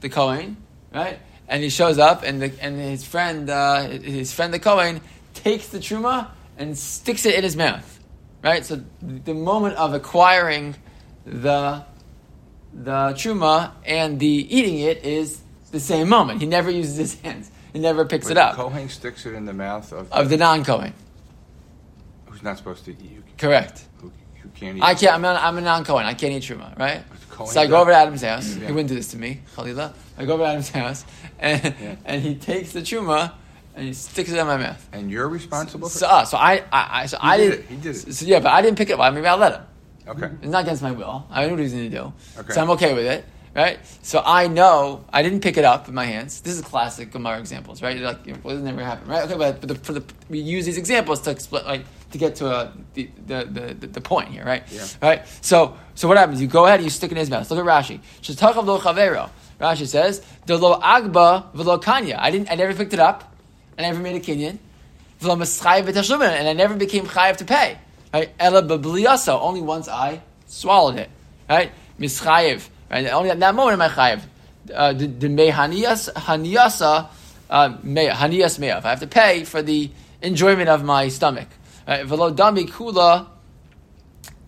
the 0.00 0.10
Kohen, 0.10 0.58
right? 0.92 1.18
And 1.48 1.62
he 1.62 1.70
shows 1.70 1.98
up, 1.98 2.24
and 2.24 2.42
the, 2.42 2.52
and 2.60 2.76
his 2.78 3.06
friend, 3.06 3.48
uh, 3.48 3.88
his 3.88 4.34
friend 4.34 4.52
the 4.52 4.58
Kohen, 4.58 5.00
takes 5.32 5.68
the 5.68 5.78
truma 5.78 6.28
and 6.58 6.76
sticks 6.76 7.24
it 7.24 7.36
in 7.36 7.42
his 7.42 7.56
mouth, 7.56 8.00
right? 8.44 8.66
So 8.66 8.82
the 9.00 9.32
moment 9.32 9.76
of 9.76 9.94
acquiring 9.94 10.74
the 11.24 11.86
the 12.74 13.14
truma 13.14 13.70
and 13.86 14.20
the 14.20 14.26
eating 14.26 14.80
it 14.80 15.06
is 15.06 15.40
the 15.70 15.80
same 15.80 16.10
moment. 16.10 16.42
He 16.42 16.46
never 16.46 16.70
uses 16.70 16.96
his 16.98 17.18
hands. 17.22 17.50
He 17.72 17.78
never 17.78 18.04
picks 18.04 18.26
Wait, 18.26 18.32
it 18.32 18.38
up. 18.38 18.54
Kohen 18.54 18.88
sticks 18.88 19.24
it 19.24 19.34
in 19.34 19.44
the 19.44 19.52
mouth 19.52 19.92
of 19.92 20.10
the, 20.10 20.16
of 20.16 20.28
the 20.28 20.36
non-Kohen. 20.36 20.92
Who's 22.26 22.42
not 22.42 22.58
supposed 22.58 22.84
to 22.84 22.92
eat? 22.92 23.00
You? 23.00 23.22
Correct. 23.38 23.84
Who, 24.00 24.12
who 24.42 24.48
can't 24.50 24.76
eat? 24.76 24.82
I 24.82 24.94
can't. 24.94 25.14
I'm, 25.14 25.22
not, 25.22 25.42
I'm 25.42 25.56
a 25.56 25.60
non-Kohen. 25.60 26.04
I 26.04 26.14
can't 26.14 26.32
eat 26.32 26.42
truma, 26.42 26.78
right? 26.78 27.02
So 27.46 27.60
I 27.60 27.66
go 27.66 27.80
over 27.80 27.90
to 27.90 27.96
Adam's 27.96 28.22
house. 28.22 28.56
Yeah. 28.56 28.66
He 28.66 28.72
wouldn't 28.72 28.88
do 28.88 28.94
this 28.94 29.08
to 29.12 29.16
me, 29.16 29.40
Khalila. 29.56 29.94
I 30.18 30.24
go 30.26 30.34
over 30.34 30.42
to 30.42 30.48
Adam's 30.50 30.68
house, 30.68 31.04
and 31.38 31.74
yeah. 31.80 31.96
and 32.04 32.22
he 32.22 32.34
takes 32.34 32.72
the 32.72 32.80
truma 32.80 33.32
and 33.74 33.86
he 33.86 33.94
sticks 33.94 34.30
it 34.30 34.36
in 34.36 34.46
my 34.46 34.58
mouth. 34.58 34.88
And 34.92 35.10
you're 35.10 35.28
responsible 35.28 35.88
so, 35.88 35.94
for. 35.94 35.98
So, 35.98 36.06
uh, 36.06 36.24
so 36.26 36.36
I, 36.36 36.62
I, 36.70 37.06
so 37.06 37.18
he 37.18 37.26
I 37.26 37.36
did. 37.38 37.50
did 37.50 37.58
it. 37.58 37.66
He 37.66 37.76
did 37.76 37.96
it. 37.96 38.14
So, 38.14 38.26
yeah, 38.26 38.40
but 38.40 38.52
I 38.52 38.60
didn't 38.60 38.76
pick 38.76 38.90
it 38.90 39.00
up. 39.00 39.14
Maybe 39.14 39.26
I'll 39.26 39.38
let 39.38 39.54
him. 39.54 39.62
Okay. 40.08 40.30
It's 40.42 40.50
not 40.50 40.64
against 40.64 40.82
my 40.82 40.92
will. 40.92 41.26
I 41.30 41.44
knew 41.44 41.52
what 41.52 41.60
he 41.60 41.64
was 41.64 41.72
going 41.72 41.90
to 41.90 41.96
do. 41.96 42.12
Okay. 42.38 42.52
So 42.52 42.60
I'm 42.60 42.70
okay 42.70 42.92
with 42.92 43.06
it 43.06 43.24
right? 43.54 43.78
So 44.02 44.22
I 44.24 44.48
know 44.48 45.04
I 45.12 45.22
didn't 45.22 45.40
pick 45.40 45.56
it 45.56 45.64
up 45.64 45.86
with 45.86 45.94
my 45.94 46.06
hands. 46.06 46.40
This 46.40 46.54
is 46.54 46.62
classic 46.62 47.12
Gemara 47.12 47.38
examples, 47.38 47.82
right? 47.82 47.96
You're 47.96 48.06
Like 48.06 48.26
it 48.26 48.44
will 48.44 48.58
never 48.58 48.82
happen, 48.82 49.08
right? 49.08 49.24
Okay, 49.24 49.36
but, 49.36 49.60
but 49.60 49.68
the, 49.68 49.74
for 49.76 49.92
the 49.92 50.04
we 50.28 50.38
use 50.38 50.66
these 50.66 50.78
examples 50.78 51.20
to 51.22 51.30
explain, 51.30 51.64
like 51.64 51.84
to 52.12 52.18
get 52.18 52.36
to 52.36 52.46
a, 52.46 52.72
the, 52.94 53.08
the, 53.26 53.74
the, 53.78 53.86
the 53.86 54.00
point 54.00 54.28
here, 54.28 54.44
right? 54.44 54.64
Yeah. 54.70 54.86
Right. 55.00 55.22
So 55.40 55.76
so 55.94 56.08
what 56.08 56.16
happens? 56.16 56.40
You 56.40 56.48
go 56.48 56.66
ahead 56.66 56.80
and 56.80 56.84
you 56.84 56.90
stick 56.90 57.10
it 57.10 57.14
in 57.14 57.18
his 57.18 57.30
mouth. 57.30 57.50
Look 57.50 57.60
at 57.60 57.64
Rashi. 57.64 58.00
lo 58.64 58.78
chavero. 58.80 59.30
Rashi 59.60 59.86
says 59.86 60.24
the 60.46 60.56
lo 60.56 60.80
agba 60.80 61.52
v'lo 61.52 61.82
kanya. 61.82 62.18
I 62.18 62.30
didn't. 62.30 62.50
I 62.50 62.54
never 62.54 62.74
picked 62.74 62.92
it 62.92 63.00
up. 63.00 63.34
I 63.78 63.82
never 63.82 64.00
made 64.00 64.16
a 64.16 64.20
kinyan. 64.20 64.58
V'lo 65.20 66.20
and 66.20 66.48
I 66.48 66.52
never 66.52 66.74
became 66.74 67.06
chayiv 67.06 67.36
to 67.36 67.44
pay. 67.44 67.78
Right? 68.12 68.30
Ela 68.38 68.62
Only 69.40 69.62
once 69.62 69.88
I 69.88 70.20
swallowed 70.46 70.98
it. 70.98 71.08
Right? 71.48 71.72
Mischayiv 71.98 72.68
Right? 72.92 73.06
Only 73.06 73.30
at 73.30 73.40
that 73.40 73.54
moment 73.54 73.80
am 73.80 73.82
I 73.82 73.88
chayiv. 73.88 74.22
Uh, 74.72 74.92
the 74.92 75.06
the 75.06 75.28
me 75.28 75.50
haniyas 75.50 76.12
haniyasa 76.12 77.08
uh, 77.48 77.68
haniyas. 77.70 78.62
I 78.62 78.90
have 78.90 79.00
to 79.00 79.06
pay 79.06 79.44
for 79.44 79.62
the 79.62 79.90
enjoyment 80.20 80.68
of 80.68 80.84
my 80.84 81.08
stomach. 81.08 81.48
Velo 81.86 82.32
dami 82.32 82.68
kula. 82.68 83.26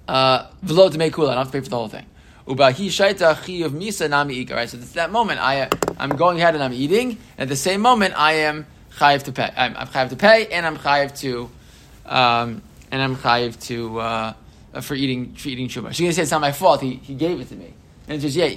Uh, 0.06 0.46
velo 0.62 0.90
dami 0.90 1.10
kula. 1.10 1.30
I 1.30 1.34
don't 1.34 1.38
have 1.38 1.46
to 1.46 1.52
pay 1.52 1.60
for 1.60 1.70
the 1.70 1.76
whole 1.76 1.88
thing. 1.88 2.06
Ubahi 2.46 2.88
shaita 2.88 3.34
chi 3.42 3.64
of 3.64 3.72
misa 3.72 4.10
nami 4.10 4.40
ika. 4.40 4.54
Right. 4.54 4.68
So 4.68 4.76
at 4.76 4.92
that 4.92 5.10
moment, 5.10 5.40
I 5.40 5.68
I'm 5.98 6.10
going 6.10 6.36
ahead 6.38 6.54
and 6.54 6.62
I'm 6.62 6.74
eating. 6.74 7.12
And 7.38 7.40
at 7.40 7.48
the 7.48 7.56
same 7.56 7.80
moment, 7.80 8.12
I 8.14 8.32
am 8.32 8.66
chayiv 8.98 9.22
to 9.24 9.32
pay. 9.32 9.50
I'm, 9.56 9.74
I'm 9.74 9.86
chayiv 9.88 10.10
to 10.10 10.16
pay, 10.16 10.48
and 10.48 10.66
I'm 10.66 10.76
chayiv 10.76 11.18
to, 11.20 11.50
um, 12.04 12.62
and 12.90 13.02
I'm 13.02 13.16
chayiv 13.16 13.58
to 13.68 13.98
uh, 13.98 14.32
for 14.82 14.94
eating 14.94 15.34
for 15.34 15.48
eating 15.48 15.68
shumah. 15.68 15.92
She's 15.92 16.00
gonna 16.00 16.12
say 16.12 16.22
it's 16.22 16.30
not 16.30 16.42
my 16.42 16.52
fault. 16.52 16.82
He 16.82 16.96
he 16.96 17.14
gave 17.14 17.40
it 17.40 17.48
to 17.48 17.56
me. 17.56 17.72
And 18.08 18.18
it 18.18 18.22
says, 18.22 18.36
yeah, 18.36 18.54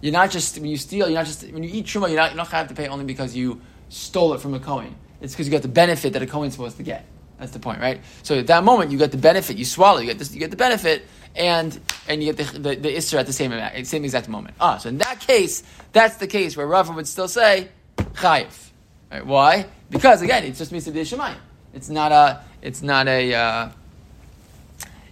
you're 0.00 0.12
not 0.12 0.30
just 0.30 0.58
when 0.58 0.70
you 0.70 0.76
steal, 0.76 1.08
you're 1.08 1.18
not 1.18 1.26
just 1.26 1.50
when 1.50 1.62
you 1.62 1.70
eat 1.72 1.86
truma, 1.86 2.08
you're 2.08 2.16
not 2.16 2.32
you 2.32 2.36
don't 2.36 2.46
have 2.48 2.68
to 2.68 2.74
pay 2.74 2.88
only 2.88 3.04
because 3.04 3.34
you 3.34 3.60
stole 3.88 4.34
it 4.34 4.40
from 4.40 4.54
a 4.54 4.60
Kohen. 4.60 4.94
It's 5.20 5.32
because 5.32 5.46
you 5.46 5.52
got 5.52 5.62
the 5.62 5.68
benefit 5.68 6.12
that 6.12 6.22
a 6.22 6.26
Kohen's 6.26 6.52
supposed 6.52 6.76
to 6.76 6.82
get. 6.82 7.06
That's 7.38 7.52
the 7.52 7.58
point, 7.58 7.80
right? 7.80 8.00
So 8.22 8.38
at 8.38 8.46
that 8.48 8.64
moment, 8.64 8.90
you 8.90 8.98
get 8.98 9.10
the 9.10 9.18
benefit. 9.18 9.56
You 9.56 9.64
swallow. 9.64 10.00
You 10.00 10.06
get 10.06 10.18
this. 10.18 10.32
You 10.32 10.38
get 10.38 10.50
the 10.50 10.56
benefit, 10.56 11.06
and 11.34 11.78
and 12.06 12.22
you 12.22 12.32
get 12.32 12.52
the 12.52 12.58
the, 12.58 12.76
the 12.76 13.18
at 13.18 13.26
the 13.26 13.32
same 13.32 13.52
same 13.84 14.04
exact 14.04 14.28
moment. 14.28 14.56
Ah, 14.60 14.78
so 14.78 14.88
in 14.88 14.98
that 14.98 15.20
case, 15.20 15.62
that's 15.92 16.16
the 16.16 16.26
case 16.26 16.56
where 16.56 16.66
Rava 16.66 16.92
would 16.92 17.08
still 17.08 17.28
say 17.28 17.68
chayiv. 17.96 18.70
Right? 19.10 19.26
Why? 19.26 19.66
Because 19.90 20.22
again, 20.22 20.44
it 20.44 20.54
just 20.54 20.70
means 20.70 20.84
to 20.84 20.90
be 20.90 21.00
a. 21.00 21.36
It's 21.72 21.88
not 21.88 22.12
a. 22.12 22.44
It's 22.62 22.82
not 22.82 23.08
a. 23.08 23.34
Uh, 23.34 23.68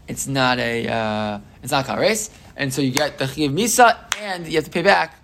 it's 0.06 0.26
not 0.26 0.58
a. 0.58 0.88
Uh, 0.88 1.40
it's 1.62 1.72
not 1.72 1.87
kares. 1.87 2.30
And 2.62 2.72
so 2.72 2.81
you 2.81 2.92
get 2.92 3.18
the 3.18 3.27
chiv 3.27 3.51
misa, 3.51 3.98
and 4.20 4.46
you 4.46 4.55
have 4.55 4.66
to 4.66 4.70
pay 4.70 4.83
back 4.83 5.16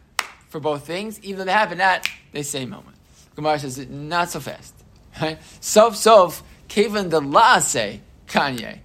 for 0.49 0.59
both 0.59 0.85
things, 0.85 1.21
even 1.23 1.39
though 1.39 1.45
they 1.45 1.53
happen 1.53 1.81
at 1.81 2.05
the 2.33 2.43
same 2.43 2.71
moment. 2.71 2.97
Gemara 3.37 3.61
says 3.61 3.79
not 3.89 4.29
so 4.31 4.41
fast. 4.41 4.75
Right? 5.23 5.39
Sof 5.61 5.95
sof 5.95 6.43
kevan 6.67 7.11
the 7.11 7.21
laase 7.21 8.01
kanye 8.27 8.81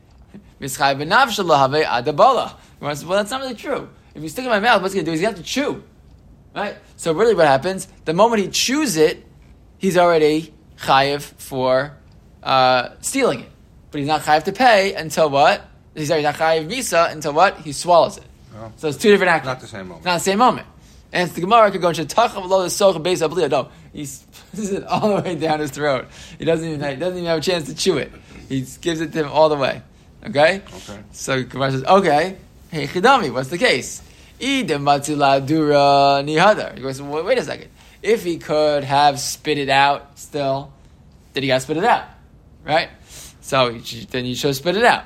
mischay 0.61 0.95
benav 0.95 1.29
shalahave 1.29 1.83
adabala. 1.83 2.53
Gemara 2.77 2.95
says, 2.95 3.05
well, 3.05 3.17
that's 3.17 3.31
not 3.31 3.41
really 3.41 3.55
true. 3.55 3.89
If 4.13 4.21
you 4.21 4.29
stick 4.29 4.43
it 4.43 4.49
in 4.49 4.51
my 4.51 4.59
mouth, 4.59 4.83
what's 4.83 4.93
going 4.93 5.03
to 5.07 5.11
do? 5.11 5.19
Going 5.19 5.33
to 5.33 5.37
have 5.39 5.43
to 5.43 5.51
chew. 5.51 5.83
Right? 6.55 6.75
So 6.95 7.11
really, 7.11 7.33
what 7.33 7.47
happens? 7.47 7.87
The 8.05 8.13
moment 8.13 8.43
he 8.43 8.49
chews 8.49 8.97
it, 8.97 9.25
he's 9.79 9.97
already 9.97 10.53
chayiv 10.77 11.21
for 11.21 11.97
uh, 12.43 12.89
stealing 13.01 13.39
it, 13.39 13.49
but 13.89 13.97
he's 13.97 14.07
not 14.07 14.21
chayiv 14.21 14.43
to 14.43 14.51
pay 14.51 14.93
until 14.93 15.31
what? 15.31 15.65
He's 15.95 16.11
already 16.11 16.25
not 16.25 16.35
chayiv 16.35 16.67
visa 16.67 17.07
until 17.09 17.33
what? 17.33 17.57
He 17.61 17.71
swallows 17.71 18.17
it. 18.19 18.25
Oh. 18.55 18.71
So 18.77 18.87
it's 18.89 18.97
two 18.97 19.11
different 19.11 19.31
actions. 19.31 19.47
Not 19.47 19.61
the 19.61 19.67
same 19.67 19.87
moment. 19.87 20.05
Not 20.05 20.13
the 20.15 20.23
same 20.23 20.37
moment. 20.39 20.67
And 21.11 21.27
it's 21.27 21.35
the 21.35 21.41
Gemara 21.41 21.71
could 21.71 21.81
go 21.81 21.89
into 21.89 22.05
tachav 22.05 22.47
lo 22.47 22.65
soch 22.67 22.95
beis 23.03 23.27
abliya. 23.27 23.49
No, 23.49 23.69
he 23.93 24.01
puts 24.01 24.69
it 24.71 24.83
all 24.85 25.15
the 25.15 25.21
way 25.21 25.35
down 25.35 25.59
his 25.59 25.71
throat. 25.71 26.07
He 26.37 26.45
doesn't 26.45 26.67
even 26.67 26.79
he 26.89 26.95
doesn't 26.95 27.17
even 27.17 27.29
have 27.29 27.39
a 27.39 27.41
chance 27.41 27.67
to 27.67 27.75
chew 27.75 27.97
it. 27.97 28.11
He 28.49 28.65
gives 28.81 29.01
it 29.01 29.11
to 29.13 29.23
him 29.25 29.31
all 29.31 29.49
the 29.49 29.55
way. 29.55 29.81
Okay. 30.25 30.61
Okay. 30.73 31.03
So 31.11 31.43
Gemara 31.43 31.71
says, 31.71 31.83
okay, 31.83 32.37
hey 32.71 32.87
chidami, 32.87 33.31
what's 33.31 33.49
the 33.49 33.57
case? 33.57 34.01
Idem 34.41 34.85
dura 35.45 36.23
nihadar. 36.23 36.75
He 36.75 36.81
goes, 36.81 37.01
well, 37.01 37.23
wait 37.23 37.37
a 37.37 37.43
second. 37.43 37.69
If 38.01 38.23
he 38.23 38.37
could 38.37 38.83
have 38.83 39.19
spit 39.19 39.57
it 39.57 39.69
out 39.69 40.17
still, 40.17 40.73
then 41.33 41.43
he 41.43 41.47
got 41.47 41.55
to 41.55 41.61
spit 41.61 41.77
it 41.77 41.85
out, 41.85 42.05
right? 42.65 42.89
So 43.41 43.77
then 44.11 44.25
you 44.25 44.35
should 44.35 44.55
spit 44.55 44.75
it 44.75 44.83
out 44.83 45.05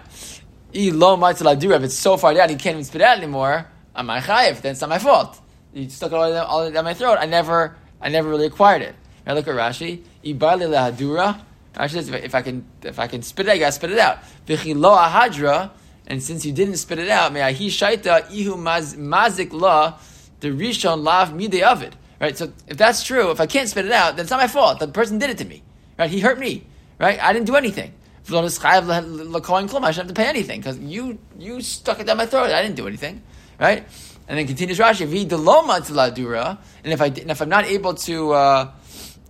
if 0.78 1.84
it's 1.84 1.96
so 1.96 2.18
far 2.18 2.34
down 2.34 2.50
he 2.50 2.56
can't 2.56 2.76
even 2.76 2.84
spit 2.84 3.02
out 3.02 3.18
anymore, 3.18 3.68
I'm 3.96 4.08
chayiv, 4.08 4.62
then 4.62 4.74
it's 4.74 4.82
not 4.82 4.90
my 4.90 5.00
fault. 5.00 5.40
You 5.74 5.90
stuck 5.90 6.12
it 6.12 6.16
all, 6.16 6.34
all 6.34 6.72
down 6.72 6.84
my 6.86 6.94
throat. 6.94 7.18
I 7.20 7.26
never, 7.26 7.76
I 8.02 8.10
never 8.10 8.30
really 8.30 8.46
acquired 8.46 8.82
it. 8.82 8.96
I 9.26 9.34
look 9.34 9.48
at 9.48 9.56
Rashi. 9.56 10.04
Ibali 10.24 10.68
lehadura. 10.70 11.42
Rashi 11.74 11.92
says, 11.92 12.10
if 12.10 12.34
I 12.34 12.42
can, 12.42 12.66
if 12.84 12.98
I 12.98 13.08
can 13.08 13.22
spit 13.22 13.48
it, 13.48 13.52
I 13.52 13.58
gotta 13.58 13.72
spit 13.74 13.92
it 13.92 14.00
out. 14.00 14.20
V'chilo 14.46 14.98
ahadra. 14.98 15.72
And 16.08 16.24
since 16.24 16.46
you 16.46 16.54
didn't 16.54 16.78
spit 16.78 17.00
it 17.00 17.10
out, 17.10 17.34
may 17.34 17.42
I 17.42 17.54
shaita 17.54 18.32
ihu 18.32 18.56
mazik 18.56 19.52
la 19.52 20.00
the 20.40 20.50
rishon 20.50 21.04
lav 21.04 21.36
mide 21.36 21.62
of 21.62 21.84
it. 21.84 21.96
Right. 22.20 22.38
So 22.38 22.52
if 22.68 22.78
that's 22.78 23.04
true, 23.04 23.32
if 23.32 23.40
I 23.40 23.46
can't 23.46 23.70
spit 23.70 23.86
it 23.86 23.92
out, 23.92 24.16
then 24.16 24.24
it's 24.24 24.32
not 24.32 24.40
my 24.40 24.48
fault. 24.48 24.80
The 24.80 24.88
person 24.88 25.20
did 25.20 25.30
it 25.30 25.38
to 25.40 25.46
me. 25.46 25.64
Right. 26.00 26.10
He 26.10 26.22
hurt 26.22 26.40
me. 26.40 26.66
Right. 26.98 27.22
I 27.22 27.34
didn't 27.34 27.46
do 27.46 27.56
anything. 27.56 27.94
I 29.86 29.92
shouldn't 29.92 29.96
have 29.96 30.08
to 30.08 30.14
pay 30.14 30.28
anything 30.28 30.60
because 30.60 30.78
you 30.80 31.18
you 31.40 31.62
stuck 31.62 32.00
it 32.00 32.08
down 32.08 32.18
my 32.18 32.26
throat. 32.26 32.52
I 32.52 32.62
didn't 32.62 32.76
do 32.76 32.88
anything, 32.88 33.24
right? 33.60 33.86
And 34.28 34.38
then 34.38 34.46
continues 34.46 34.80
Rashi, 34.80 35.08
Vi 35.08 35.26
deloma 35.26 35.86
to 35.88 35.94
la 35.94 36.10
dura. 36.10 36.60
And 36.84 36.94
if 36.94 37.02
I 37.02 37.06
and 37.06 37.32
if 37.32 37.42
I'm 37.42 37.50
not 37.50 37.66
able 37.66 37.94
to 37.94 38.34
uh, 38.34 38.72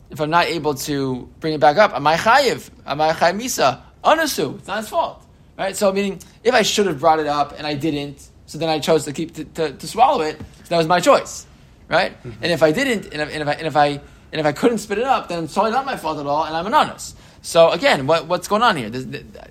if 0.09 0.19
I'm 0.19 0.29
not 0.29 0.47
able 0.47 0.73
to 0.73 1.29
bring 1.39 1.53
it 1.53 1.59
back 1.59 1.77
up, 1.77 1.93
am 1.93 2.07
I 2.07 2.15
chayiv? 2.15 2.69
Am 2.85 2.99
I 2.99 3.11
chayiv 3.13 3.39
misa? 3.39 3.81
Anasu. 4.03 4.57
It's 4.57 4.67
not 4.67 4.77
his 4.77 4.89
fault, 4.89 5.23
right? 5.57 5.75
So 5.75 5.91
meaning, 5.91 6.19
if 6.43 6.53
I 6.53 6.63
should 6.63 6.87
have 6.87 6.99
brought 6.99 7.19
it 7.19 7.27
up 7.27 7.53
and 7.57 7.67
I 7.67 7.75
didn't, 7.75 8.27
so 8.47 8.57
then 8.57 8.69
I 8.69 8.79
chose 8.79 9.03
to 9.05 9.13
keep 9.13 9.35
to, 9.35 9.43
to, 9.43 9.73
to 9.73 9.87
swallow 9.87 10.21
it. 10.21 10.39
So 10.39 10.69
that 10.69 10.77
was 10.77 10.87
my 10.87 10.99
choice, 10.99 11.45
right? 11.87 12.17
Mm-hmm. 12.17 12.43
And 12.43 12.51
if 12.51 12.63
I 12.63 12.71
didn't, 12.71 13.13
and 13.13 13.21
if, 13.21 13.29
and 13.31 13.41
if 13.43 13.47
I 13.47 13.53
and 13.53 13.67
if 13.67 13.75
I 13.75 13.87
and 14.31 14.39
if 14.39 14.45
I 14.45 14.51
couldn't 14.53 14.79
spit 14.79 14.97
it 14.97 15.03
up, 15.03 15.29
then 15.29 15.43
it's 15.43 15.53
totally 15.53 15.71
not 15.71 15.85
my 15.85 15.97
fault 15.97 16.19
at 16.19 16.25
all, 16.25 16.45
and 16.45 16.55
I'm 16.55 16.65
an 16.65 16.73
honest. 16.73 17.15
So 17.47 17.69
again, 17.69 18.07
what, 18.07 18.27
what's 18.27 18.49
going 18.49 18.61
on 18.61 18.75
here? 18.75 18.89
There's, 18.89 19.05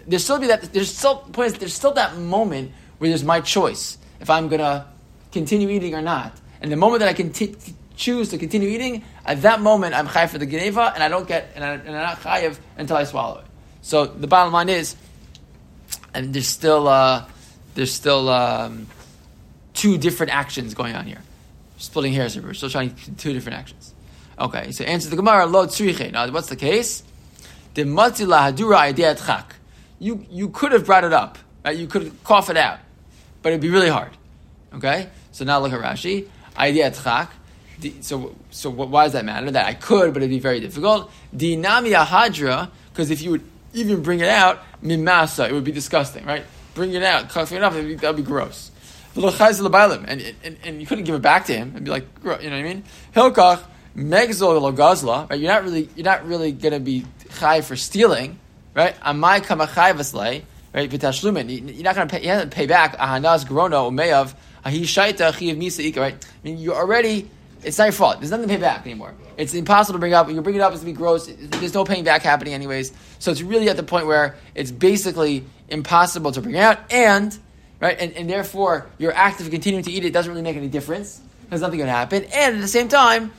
there's 0.07 0.23
still 0.23 0.39
be 0.39 0.49
that. 0.49 0.71
There's 0.71 0.95
still 0.95 1.17
point. 1.17 1.59
There's 1.59 1.73
still 1.73 1.93
that 1.93 2.15
moment 2.19 2.73
where 2.99 3.09
there's 3.09 3.25
my 3.25 3.41
choice 3.41 3.97
if 4.21 4.29
I'm 4.29 4.49
gonna 4.49 4.87
continue 5.33 5.71
eating 5.71 5.95
or 5.95 6.03
not. 6.03 6.39
and 6.61 6.71
the 6.71 6.77
moment 6.77 7.01
that 7.01 7.09
I 7.09 7.15
can 7.15 7.33
t- 7.33 7.57
choose 7.97 8.29
to 8.29 8.37
continue 8.37 8.69
eating, 8.69 9.03
at 9.25 9.41
that 9.41 9.63
moment 9.63 9.95
I'm 9.95 10.07
chayiv 10.09 10.29
for 10.29 10.37
the 10.37 10.45
geneva, 10.45 10.93
and 10.95 11.03
I 11.03 11.09
don't 11.09 11.27
get 11.27 11.53
and, 11.55 11.65
I, 11.65 11.73
I'm 11.73 11.87
not 11.87 12.21
chayiv 12.21 12.59
until 12.77 12.99
I 12.99 13.05
swallow 13.05 13.39
it. 13.39 13.47
So 13.81 14.05
the 14.05 14.27
bottom 14.27 14.53
line 14.53 14.69
is, 14.69 14.95
and 16.13 16.35
there's 16.35 16.49
still 16.49 16.89
uh, 16.89 17.25
there's 17.77 17.95
still 17.95 18.29
um, 18.29 18.89
two 19.73 19.97
different 19.97 20.35
actions 20.35 20.75
going 20.75 20.95
on 20.95 21.07
here, 21.07 21.23
splitting 21.79 22.13
hairs 22.13 22.35
here. 22.35 22.43
We're 22.43 22.53
still 22.53 22.69
trying 22.69 22.95
two 23.17 23.33
different 23.33 23.57
actions. 23.59 23.95
Okay, 24.39 24.73
so 24.73 24.85
answer 24.85 25.09
the 25.09 25.17
Gemara 25.17 25.47
lo 25.47 25.65
tzriche. 25.65 26.13
Now 26.13 26.31
what's 26.31 26.51
the 26.51 26.57
case? 26.57 27.03
The 27.77 27.83
matzila 27.83 28.51
hadura 28.51 28.77
idea. 28.77 29.15
You 29.99 30.25
you 30.31 30.49
could 30.49 30.73
have 30.73 30.87
brought 30.87 31.05
it 31.05 31.13
up, 31.13 31.37
right? 31.63 31.77
You 31.77 31.87
could 31.87 32.11
cough 32.25 32.49
it 32.49 32.57
out, 32.57 32.79
but 33.43 33.51
it'd 33.51 33.61
be 33.61 33.69
really 33.69 33.91
hard. 33.91 34.13
Okay, 34.73 35.11
so 35.31 35.45
now 35.45 35.61
look 35.61 35.75
at 35.75 35.81
Rashi. 35.81 36.27
Idea. 36.57 36.91
So 38.01 38.35
so 38.51 38.71
why 38.71 39.05
does 39.05 39.13
that 39.13 39.27
matter? 39.27 39.51
That 39.51 39.67
I 39.67 39.75
could, 39.75 40.15
but 40.15 40.23
it'd 40.23 40.31
be 40.31 40.39
very 40.39 40.59
difficult. 40.59 41.11
Dinami 41.37 41.93
hadra, 42.03 42.71
because 42.93 43.11
if 43.11 43.21
you 43.21 43.33
would 43.33 43.45
even 43.75 44.03
bring 44.03 44.21
it 44.21 44.29
out, 44.31 44.63
mimasa, 44.83 45.47
it 45.47 45.53
would 45.53 45.65
be 45.65 45.73
disgusting, 45.73 46.25
right? 46.25 46.45
Bring 46.75 46.95
it 46.95 47.03
out, 47.03 47.29
coughing 47.29 47.59
it 47.59 47.63
up, 47.63 47.75
that'd 47.75 47.87
be, 47.87 47.95
that'd 47.97 48.17
be 48.17 48.23
gross. 48.23 48.71
And, 49.15 50.35
and, 50.45 50.57
and 50.65 50.81
you 50.81 50.87
couldn't 50.87 51.05
give 51.05 51.15
it 51.15 51.21
back 51.23 51.45
to 51.47 51.55
him 51.55 51.75
and 51.77 51.85
be 51.85 51.91
like, 51.91 52.07
you 52.23 52.31
know 52.31 52.37
what 52.37 52.43
I 52.43 52.63
mean? 52.63 52.85
Hilkach, 53.15 53.61
megzol 53.95 54.75
gazla? 54.75 55.39
You're 55.39 55.53
not 55.53 55.65
really, 55.65 55.91
you're 55.95 56.05
not 56.05 56.27
really 56.27 56.53
going 56.53 56.73
to 56.73 56.81
be 56.81 57.05
chai 57.37 57.61
for 57.61 57.77
stealing, 57.77 58.39
right? 58.75 58.99
Amai 59.01 59.45
kama 59.45 59.67
chai 59.67 59.93
vaslei, 59.93 60.43
right? 60.75 60.91
V'tashlumin. 60.91 61.75
You're 61.75 61.85
not 61.85 61.95
going 61.95 62.09
to 62.09 62.17
pay, 62.17 62.23
you 62.23 62.31
have 62.31 62.43
to 62.43 62.49
pay 62.49 62.67
back 62.67 62.97
ahanas 62.99 63.45
grono 63.45 63.91
umeyav 63.91 64.35
ahi 64.65 64.83
shaita 64.83 65.37
chiv 65.37 65.57
misa 65.57 65.97
right? 65.97 66.15
I 66.15 66.39
mean, 66.45 66.59
you 66.59 66.75
already, 66.75 67.31
it's 67.63 67.79
not 67.79 67.85
your 67.85 67.93
fault. 67.93 68.21
There's 68.21 68.31
nothing 68.31 68.49
to 68.49 68.55
pay 68.55 68.61
back 68.61 68.85
anymore. 68.85 69.15
It's 69.37 69.55
impossible 69.55 69.95
to 69.95 69.99
bring 69.99 70.15
up. 70.15 70.27
When 70.27 70.37
you 70.37 70.43
bring 70.43 70.57
it 70.57 70.61
up, 70.61 70.73
it's 70.73 70.83
going 70.83 70.95
to 70.95 70.99
be 70.99 71.03
gross. 71.03 71.27
There's 71.27 71.75
no 71.75 71.85
paying 71.85 72.05
back 72.05 72.23
happening 72.23 72.55
anyways. 72.55 72.93
So 73.19 73.31
it's 73.31 73.43
really 73.43 73.69
at 73.69 73.77
the 73.77 73.83
point 73.83 74.07
where 74.07 74.37
it's 74.55 74.71
basically 74.71 75.45
impossible 75.69 76.33
to 76.33 76.41
bring 76.41 76.57
out, 76.57 76.79
and 76.93 77.37
right, 77.81 77.99
and, 77.99 78.13
and 78.13 78.31
therefore 78.31 78.87
your 78.99 79.13
act 79.13 79.41
of 79.41 79.51
continuing 79.51 79.85
to 79.85 79.91
eat 79.91 80.05
it 80.05 80.13
doesn't 80.13 80.31
really 80.31 80.43
make 80.43 80.57
any 80.57 80.69
difference. 80.69 81.21
There's 81.49 81.61
nothing 81.61 81.79
going 81.79 81.89
to 81.89 81.93
happen, 81.93 82.25
and 82.25 82.57
at 82.57 82.61
the 82.61 82.69
same 82.69 82.89
time, 82.89 83.33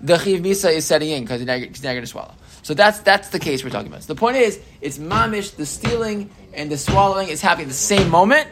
the 0.00 0.18
chiv 0.18 0.40
misa 0.40 0.72
is 0.72 0.86
setting 0.86 1.10
in 1.10 1.24
because 1.24 1.42
you're 1.42 1.46
not 1.46 1.82
going 1.82 2.00
to 2.00 2.06
swallow. 2.06 2.34
So 2.62 2.74
that's 2.74 3.00
that's 3.00 3.28
the 3.28 3.38
case 3.38 3.64
we're 3.64 3.70
talking 3.70 3.88
about. 3.88 4.02
So 4.02 4.12
the 4.12 4.18
point 4.18 4.36
is, 4.36 4.60
it's 4.80 4.98
mamish. 4.98 5.56
The 5.56 5.66
stealing 5.66 6.30
and 6.52 6.70
the 6.70 6.78
swallowing 6.78 7.28
is 7.28 7.40
happening 7.40 7.66
at 7.66 7.68
the 7.68 7.74
same 7.74 8.10
moment, 8.10 8.48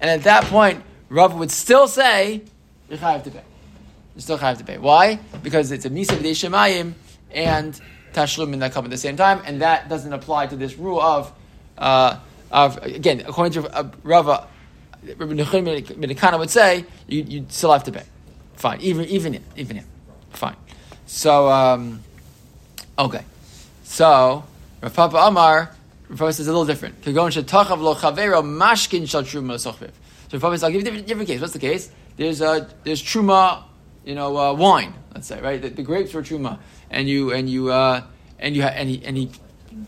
and 0.00 0.10
at 0.10 0.22
that 0.24 0.44
point, 0.44 0.82
Rav 1.08 1.34
would 1.34 1.50
still 1.50 1.86
say 1.86 2.42
you 2.88 2.96
have 2.96 3.24
to 3.24 3.30
pay. 3.30 3.42
You 4.14 4.20
still 4.20 4.36
have 4.36 4.58
to 4.58 4.64
pay. 4.64 4.78
Why? 4.78 5.18
Because 5.42 5.72
it's 5.72 5.84
a 5.84 5.90
misa 5.90 6.16
v'dei 6.16 6.32
shemayim 6.32 6.94
and 7.30 7.78
tashlumin 8.12 8.60
that 8.60 8.72
come 8.72 8.84
at 8.84 8.90
the 8.90 8.98
same 8.98 9.16
time, 9.16 9.42
and 9.44 9.62
that 9.62 9.88
doesn't 9.88 10.12
apply 10.12 10.46
to 10.46 10.56
this 10.56 10.76
rule 10.76 11.00
of 11.00 11.32
uh, 11.78 12.18
of 12.50 12.78
again 12.82 13.22
according 13.26 13.52
to 13.62 13.68
uh, 13.76 13.90
Rava. 14.02 14.48
Rabbi 15.04 15.32
Nechim 15.32 16.38
would 16.38 16.50
say 16.50 16.84
you, 17.08 17.22
you 17.22 17.46
still 17.48 17.72
have 17.72 17.82
to 17.84 17.92
pay. 17.92 18.04
Fine, 18.54 18.80
even 18.82 19.04
even 19.06 19.32
him, 19.32 19.44
even 19.56 19.76
him. 19.76 19.86
Fine. 20.30 20.56
So 21.06 21.50
um, 21.50 22.02
okay. 22.98 23.24
So 23.92 24.42
Rav 24.80 24.94
Papa 24.94 25.18
Amar 25.18 25.70
Rav 26.08 26.18
Papa 26.18 26.32
says 26.32 26.48
a 26.48 26.50
little 26.50 26.64
different. 26.64 27.04
So 27.04 27.12
Rav 27.12 27.34
Papa 30.40 30.54
says 30.54 30.64
I'll 30.64 30.70
give 30.70 30.80
you 30.80 30.80
a 30.80 30.84
different, 30.84 31.06
different 31.06 31.28
case. 31.28 31.42
What's 31.42 31.52
the 31.52 31.58
case? 31.58 31.90
There's 32.16 32.40
a 32.40 32.70
there's 32.84 33.02
truma 33.02 33.64
you 34.06 34.14
know, 34.14 34.34
uh, 34.36 34.54
wine. 34.54 34.94
Let's 35.14 35.26
say, 35.26 35.42
right? 35.42 35.60
The, 35.60 35.68
the, 35.68 35.82
grapes 35.82 36.14
were 36.14 36.22
truma, 36.22 36.58
and 36.90 37.06
you 37.06 37.32
and 37.32 37.50
you 37.50 37.70
uh, 37.70 38.02
and 38.38 38.56
you 38.56 38.62
and 38.62 38.88
he 38.88 39.04
and 39.04 39.14
he 39.14 39.30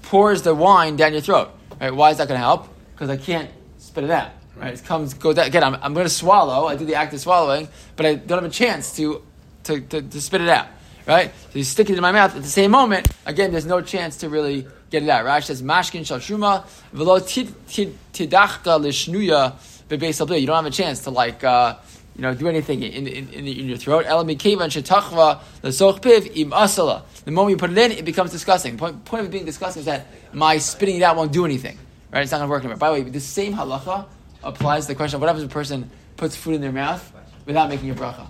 pours 0.03 0.43
the 0.43 0.55
wine 0.55 0.97
down 0.97 1.13
your 1.13 1.23
throat. 1.23 1.51
Right? 1.81 1.95
Why 1.95 2.11
is 2.11 2.19
that 2.19 2.29
going 2.29 2.39
to 2.39 2.45
help? 2.45 2.69
Because 2.93 3.09
I 3.09 3.17
can't 3.17 3.51
spit 3.79 4.05
it 4.05 4.11
out. 4.11 4.33
Right? 4.55 4.75
It 4.75 4.85
comes 4.85 5.15
goes 5.15 5.37
down. 5.37 5.47
again. 5.47 5.65
I'm, 5.65 5.77
I'm 5.77 5.95
going 5.95 6.05
to 6.05 6.13
swallow. 6.13 6.67
I 6.67 6.77
do 6.77 6.85
the 6.85 6.95
act 6.95 7.15
of 7.15 7.21
swallowing, 7.21 7.69
but 7.97 8.05
I 8.05 8.17
don't 8.17 8.43
have 8.43 8.51
a 8.51 8.55
chance 8.55 8.95
to 8.97 9.23
to, 9.65 9.81
to, 9.81 10.03
to 10.03 10.21
spit 10.21 10.43
it 10.43 10.51
out. 10.51 10.69
Right? 11.07 11.33
So 11.53 11.59
you 11.59 11.65
stick 11.65 11.91
it 11.91 11.97
in 11.97 12.01
my 12.01 12.13
mouth 12.13 12.35
at 12.35 12.43
the 12.43 12.49
same 12.49 12.71
moment. 12.71 13.09
Again, 13.27 13.53
there's 13.53 13.67
no 13.67 13.81
chance 13.83 14.19
to 14.19 14.29
really 14.29 14.67
get 14.91 15.03
it 15.03 15.09
out. 15.09 15.25
Rashi 15.27 15.45
says, 15.45 15.63
"Mashkin 15.63 16.07
shal 16.07 16.19
truma 16.19 16.65
v'lo 16.95 17.21
tidachta 17.21 18.81
lishnuya 18.81 19.55
bebeis 19.89 20.41
You 20.41 20.47
don't 20.47 20.57
have 20.57 20.67
a 20.67 20.71
chance 20.71 21.01
to 21.01 21.11
like. 21.11 21.45
Uh, 21.45 21.77
you 22.17 22.23
know, 22.23 22.33
do 22.33 22.49
anything 22.49 22.81
in, 22.81 23.09
in, 23.09 23.29
in, 23.31 23.47
in 23.47 23.69
your 23.69 23.77
throat. 23.77 24.05
The 24.05 24.11
moment 27.27 27.51
you 27.51 27.57
put 27.57 27.71
it 27.71 27.79
in, 27.79 27.91
it 27.91 28.05
becomes 28.05 28.31
disgusting. 28.31 28.77
The 28.77 28.79
point, 28.79 29.05
point 29.05 29.21
of 29.23 29.27
it 29.27 29.33
being 29.33 29.45
disgusting 29.45 29.81
is 29.81 29.87
that 29.87 30.07
my 30.33 30.59
spitting 30.59 30.95
it 30.97 31.03
out 31.03 31.17
won't 31.17 31.33
do 31.33 31.45
anything. 31.45 31.77
Right? 32.13 32.23
It's 32.23 32.31
not 32.31 32.39
going 32.39 32.49
to 32.49 32.53
work 32.53 32.63
anymore. 32.63 32.77
By 32.77 32.91
the 32.91 33.03
way, 33.03 33.11
the 33.11 33.19
same 33.19 33.55
halacha 33.55 34.07
applies 34.45 34.85
to 34.85 34.93
the 34.93 34.95
question 34.95 35.17
of 35.17 35.23
what 35.23 35.27
happens 35.27 35.43
if 35.43 35.51
a 35.51 35.53
person 35.53 35.91
puts 36.17 36.37
food 36.37 36.55
in 36.55 36.61
their 36.61 36.71
mouth 36.71 37.13
without 37.47 37.69
making 37.69 37.91
a 37.91 37.95
bracha? 37.95 38.29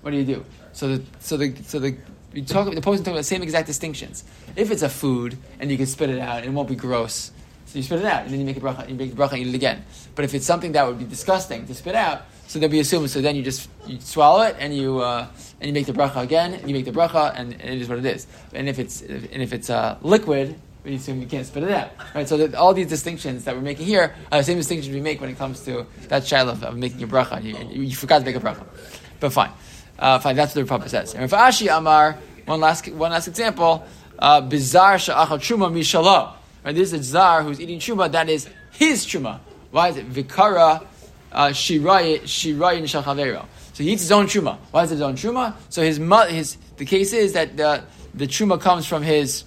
What 0.00 0.10
do 0.10 0.16
you 0.16 0.24
do? 0.24 0.44
So 0.72 0.96
the, 0.96 1.02
so 1.20 1.36
the, 1.36 1.54
so 1.64 1.78
the, 1.78 1.96
you 2.32 2.44
talk, 2.44 2.72
the 2.72 2.80
person 2.80 3.04
talking 3.04 3.12
about 3.12 3.18
the 3.18 3.24
same 3.24 3.42
exact 3.42 3.66
distinctions. 3.66 4.24
If 4.56 4.70
it's 4.70 4.82
a 4.82 4.88
food 4.88 5.36
and 5.60 5.70
you 5.70 5.76
can 5.76 5.86
spit 5.86 6.10
it 6.10 6.18
out 6.18 6.38
and 6.38 6.46
it 6.46 6.50
won't 6.50 6.68
be 6.68 6.76
gross, 6.76 7.30
so 7.66 7.78
you 7.78 7.82
spit 7.82 8.00
it 8.00 8.04
out 8.04 8.22
and 8.22 8.30
then 8.30 8.40
you 8.40 8.46
make 8.46 8.56
a 8.56 8.60
bracha, 8.60 8.88
you 8.88 8.94
make 8.94 9.14
the 9.14 9.16
bracha 9.16 9.32
and 9.32 9.42
eat 9.42 9.48
it 9.48 9.54
again. 9.54 9.84
But 10.14 10.24
if 10.24 10.34
it's 10.34 10.44
something 10.44 10.72
that 10.72 10.86
would 10.86 10.98
be 10.98 11.04
disgusting 11.04 11.66
to 11.66 11.74
spit 11.74 11.94
out, 11.94 12.22
so 12.46 12.58
then 12.58 12.70
we 12.70 12.80
assume. 12.80 13.08
So 13.08 13.22
then 13.22 13.34
you 13.34 13.42
just 13.42 13.70
you 13.86 13.98
swallow 13.98 14.42
it 14.42 14.56
and 14.58 14.76
you 14.76 15.00
uh, 15.00 15.26
and 15.58 15.68
you 15.68 15.72
make 15.72 15.86
the 15.86 15.94
bracha 15.94 16.22
again, 16.22 16.52
and 16.52 16.68
you 16.68 16.74
make 16.74 16.84
the 16.84 16.92
bracha, 16.92 17.32
and, 17.34 17.52
and 17.52 17.62
it 17.62 17.80
is 17.80 17.88
what 17.88 17.96
it 17.96 18.04
is. 18.04 18.26
And 18.52 18.68
if 18.68 18.78
it's 18.78 19.00
and 19.00 19.40
if 19.40 19.54
it's 19.54 19.70
uh, 19.70 19.96
liquid, 20.02 20.60
we 20.84 20.96
assume 20.96 21.22
you 21.22 21.26
can't 21.26 21.46
spit 21.46 21.62
it 21.62 21.70
out, 21.70 21.92
right? 22.14 22.28
So 22.28 22.36
that 22.36 22.54
all 22.54 22.74
these 22.74 22.88
distinctions 22.88 23.44
that 23.44 23.54
we're 23.54 23.62
making 23.62 23.86
here 23.86 24.14
are 24.30 24.38
the 24.38 24.44
same 24.44 24.58
distinctions 24.58 24.94
we 24.94 25.00
make 25.00 25.22
when 25.22 25.30
it 25.30 25.38
comes 25.38 25.64
to 25.64 25.86
that 26.08 26.26
child 26.26 26.50
of, 26.50 26.62
of 26.62 26.76
making 26.76 27.02
a 27.02 27.06
bracha. 27.06 27.42
You, 27.42 27.82
you, 27.84 27.96
forgot 27.96 28.18
to 28.18 28.24
make 28.26 28.36
a 28.36 28.40
bracha, 28.40 28.66
but 29.18 29.32
fine, 29.32 29.52
uh, 30.02 30.18
fine. 30.18 30.36
That's 30.36 30.50
what 30.50 30.56
the 30.56 30.62
Republic 30.62 30.90
says. 30.90 31.14
And 31.14 31.30
Rav 31.30 31.52
Ashi 31.52 31.74
Amar, 31.74 32.18
one 32.44 32.60
last 32.60 32.88
one 32.88 33.12
last 33.12 33.28
example, 33.28 33.84
uh, 34.18 34.42
bizar 34.42 34.96
sha'achal 34.96 35.38
truma 35.38 35.72
mishalo. 35.72 36.34
Right, 36.64 36.74
this 36.74 36.92
is 36.92 37.00
a 37.00 37.02
zar 37.02 37.42
who's 37.42 37.60
eating 37.60 37.78
truma. 37.78 38.10
That 38.10 38.28
is 38.28 38.48
his 38.72 39.06
truma. 39.06 39.38
Why 39.70 39.88
is 39.88 39.96
it 39.96 40.12
vikara? 40.12 40.86
Uh, 41.30 41.48
shirayin 41.48 42.20
shachavero. 42.22 43.46
So 43.72 43.82
he 43.82 43.92
eats 43.92 44.02
his 44.02 44.12
own 44.12 44.26
truma. 44.26 44.58
Why 44.70 44.82
is 44.82 44.90
it 44.90 44.96
his 44.96 45.02
own 45.02 45.14
truma? 45.14 45.54
So 45.70 45.82
his 45.82 45.96
his 45.96 46.56
the 46.76 46.84
case 46.84 47.12
is 47.12 47.32
that 47.34 47.56
the 47.56 47.84
the 48.12 48.26
truma 48.26 48.60
comes 48.60 48.86
from 48.86 49.02
his 49.02 49.44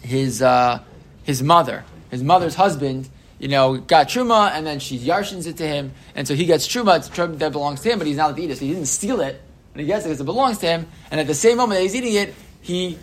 his 0.00 0.42
uh, 0.42 0.80
his 1.24 1.42
mother. 1.42 1.84
His 2.10 2.22
mother's 2.22 2.54
husband, 2.54 3.08
you 3.42 3.48
know, 3.48 3.76
got 3.76 4.08
truma, 4.08 4.52
and 4.52 4.64
then 4.64 4.78
she 4.78 4.98
yarshins 4.98 5.48
it 5.48 5.56
to 5.56 5.66
him, 5.66 5.92
and 6.14 6.26
so 6.28 6.34
he 6.34 6.46
gets 6.46 6.66
truma. 6.66 6.96
It's 6.96 7.08
truma 7.08 7.38
that 7.38 7.52
belongs 7.52 7.80
to 7.80 7.90
him, 7.90 7.98
but 7.98 8.06
he's 8.06 8.16
not 8.16 8.26
allowed 8.26 8.36
to 8.36 8.42
eat 8.42 8.50
it. 8.50 8.58
So 8.58 8.64
he 8.64 8.72
didn't 8.72 8.86
steal 8.86 9.20
it, 9.20 9.42
and 9.74 9.80
he 9.80 9.86
gets 9.86 10.04
it 10.04 10.08
because 10.08 10.20
it 10.20 10.24
belongs 10.24 10.58
to 10.58 10.66
him. 10.66 10.86
And 11.10 11.20
at 11.20 11.26
the 11.26 11.34
same 11.34 11.56
moment 11.56 11.78
that 11.78 11.82
he's 11.82 11.96
eating 11.96 12.14
it, 12.14 12.34
he 12.60 12.98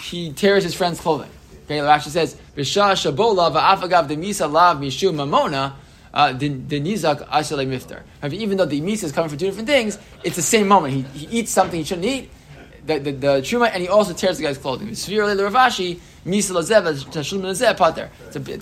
he 0.00 0.32
tears 0.32 0.64
his 0.64 0.74
friend's 0.74 1.00
clothing. 1.00 1.30
Okay, 1.64 1.78
Rashi 1.78 2.10
says, 2.10 2.36
"V'shah 2.56 2.92
shabola 2.92 3.50
va'afagav 3.52 4.06
demisa 4.06 4.52
lav 4.52 4.76
mishum 4.76 5.14
mamona." 5.14 5.72
uh, 6.12 6.32
the, 6.32 6.48
the 6.48 6.80
nizak 6.80 7.26
asale. 7.28 8.32
Even 8.32 8.58
though 8.58 8.64
the 8.64 8.80
misa 8.80 9.04
is 9.04 9.12
coming 9.12 9.28
from 9.28 9.38
two 9.38 9.46
different 9.46 9.68
things, 9.68 9.98
it's 10.24 10.36
the 10.36 10.42
same 10.42 10.68
moment. 10.68 10.94
He, 10.94 11.02
he 11.18 11.38
eats 11.38 11.52
something 11.52 11.78
he 11.78 11.84
shouldn't 11.84 12.06
eat, 12.06 12.30
the, 12.84 12.98
the, 12.98 13.12
the 13.12 13.26
truma, 13.42 13.70
and 13.72 13.82
he 13.82 13.88
also 13.88 14.12
tears 14.12 14.38
the 14.38 14.44
guy's 14.44 14.58
clothing. 14.58 14.88
Rav 14.88 14.96
Ashi. 14.96 16.00
It's 16.24 16.50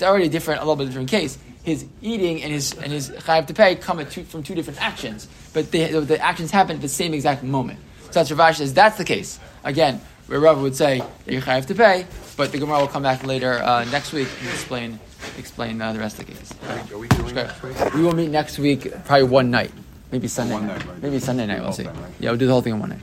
already 0.02 0.26
a 0.26 0.28
different, 0.28 0.60
a 0.60 0.64
little 0.64 0.76
bit 0.76 0.86
different 0.86 1.10
case. 1.10 1.38
His 1.64 1.84
eating 2.00 2.42
and 2.42 2.52
his 2.52 2.72
and 2.74 2.92
his 2.92 3.10
chayav 3.10 3.46
to 3.46 3.54
pay 3.54 3.74
come 3.76 4.04
two, 4.06 4.24
from 4.24 4.42
two 4.42 4.54
different 4.54 4.80
actions, 4.80 5.28
but 5.52 5.70
the, 5.70 6.00
the 6.00 6.18
actions 6.18 6.50
happen 6.50 6.76
at 6.76 6.82
the 6.82 6.88
same 6.88 7.12
exact 7.12 7.42
moment. 7.42 7.78
So 8.06 8.12
that's 8.12 8.30
Rav 8.30 8.54
Ashi 8.54 8.58
says 8.58 8.72
that's 8.72 8.96
the 8.96 9.04
case. 9.04 9.38
Again, 9.64 10.00
where 10.28 10.40
Rav 10.40 10.62
would 10.62 10.76
say 10.76 11.02
that 11.24 11.34
you 11.34 11.42
chayav 11.42 11.66
to 11.66 11.74
pay, 11.74 12.06
but 12.36 12.52
the 12.52 12.58
Gemara 12.58 12.80
will 12.80 12.88
come 12.88 13.02
back 13.02 13.24
later 13.24 13.54
uh, 13.62 13.84
next 13.86 14.12
week 14.12 14.28
and 14.40 14.48
explain 14.48 14.98
explain 15.36 15.82
uh, 15.82 15.92
the 15.92 15.98
rest 15.98 16.18
of 16.18 16.26
the 16.26 16.32
case. 16.32 16.54
Are 16.92 16.98
we 16.98 17.08
doing? 17.08 17.48
We 17.94 18.02
will 18.02 18.14
meet 18.14 18.30
next 18.30 18.58
week, 18.58 18.90
probably 19.04 19.24
one 19.24 19.50
night, 19.50 19.72
maybe 20.10 20.28
Sunday 20.28 20.54
One 20.54 20.68
night, 20.68 20.86
night, 20.86 21.02
maybe 21.02 21.18
Sunday 21.18 21.46
night. 21.46 21.60
We'll 21.60 21.72
see. 21.72 21.84
Yeah, 22.20 22.30
we'll 22.30 22.36
do 22.36 22.46
the 22.46 22.52
whole 22.52 22.62
thing 22.62 22.74
in 22.74 22.80
one 22.80 22.90
night. 22.90 23.00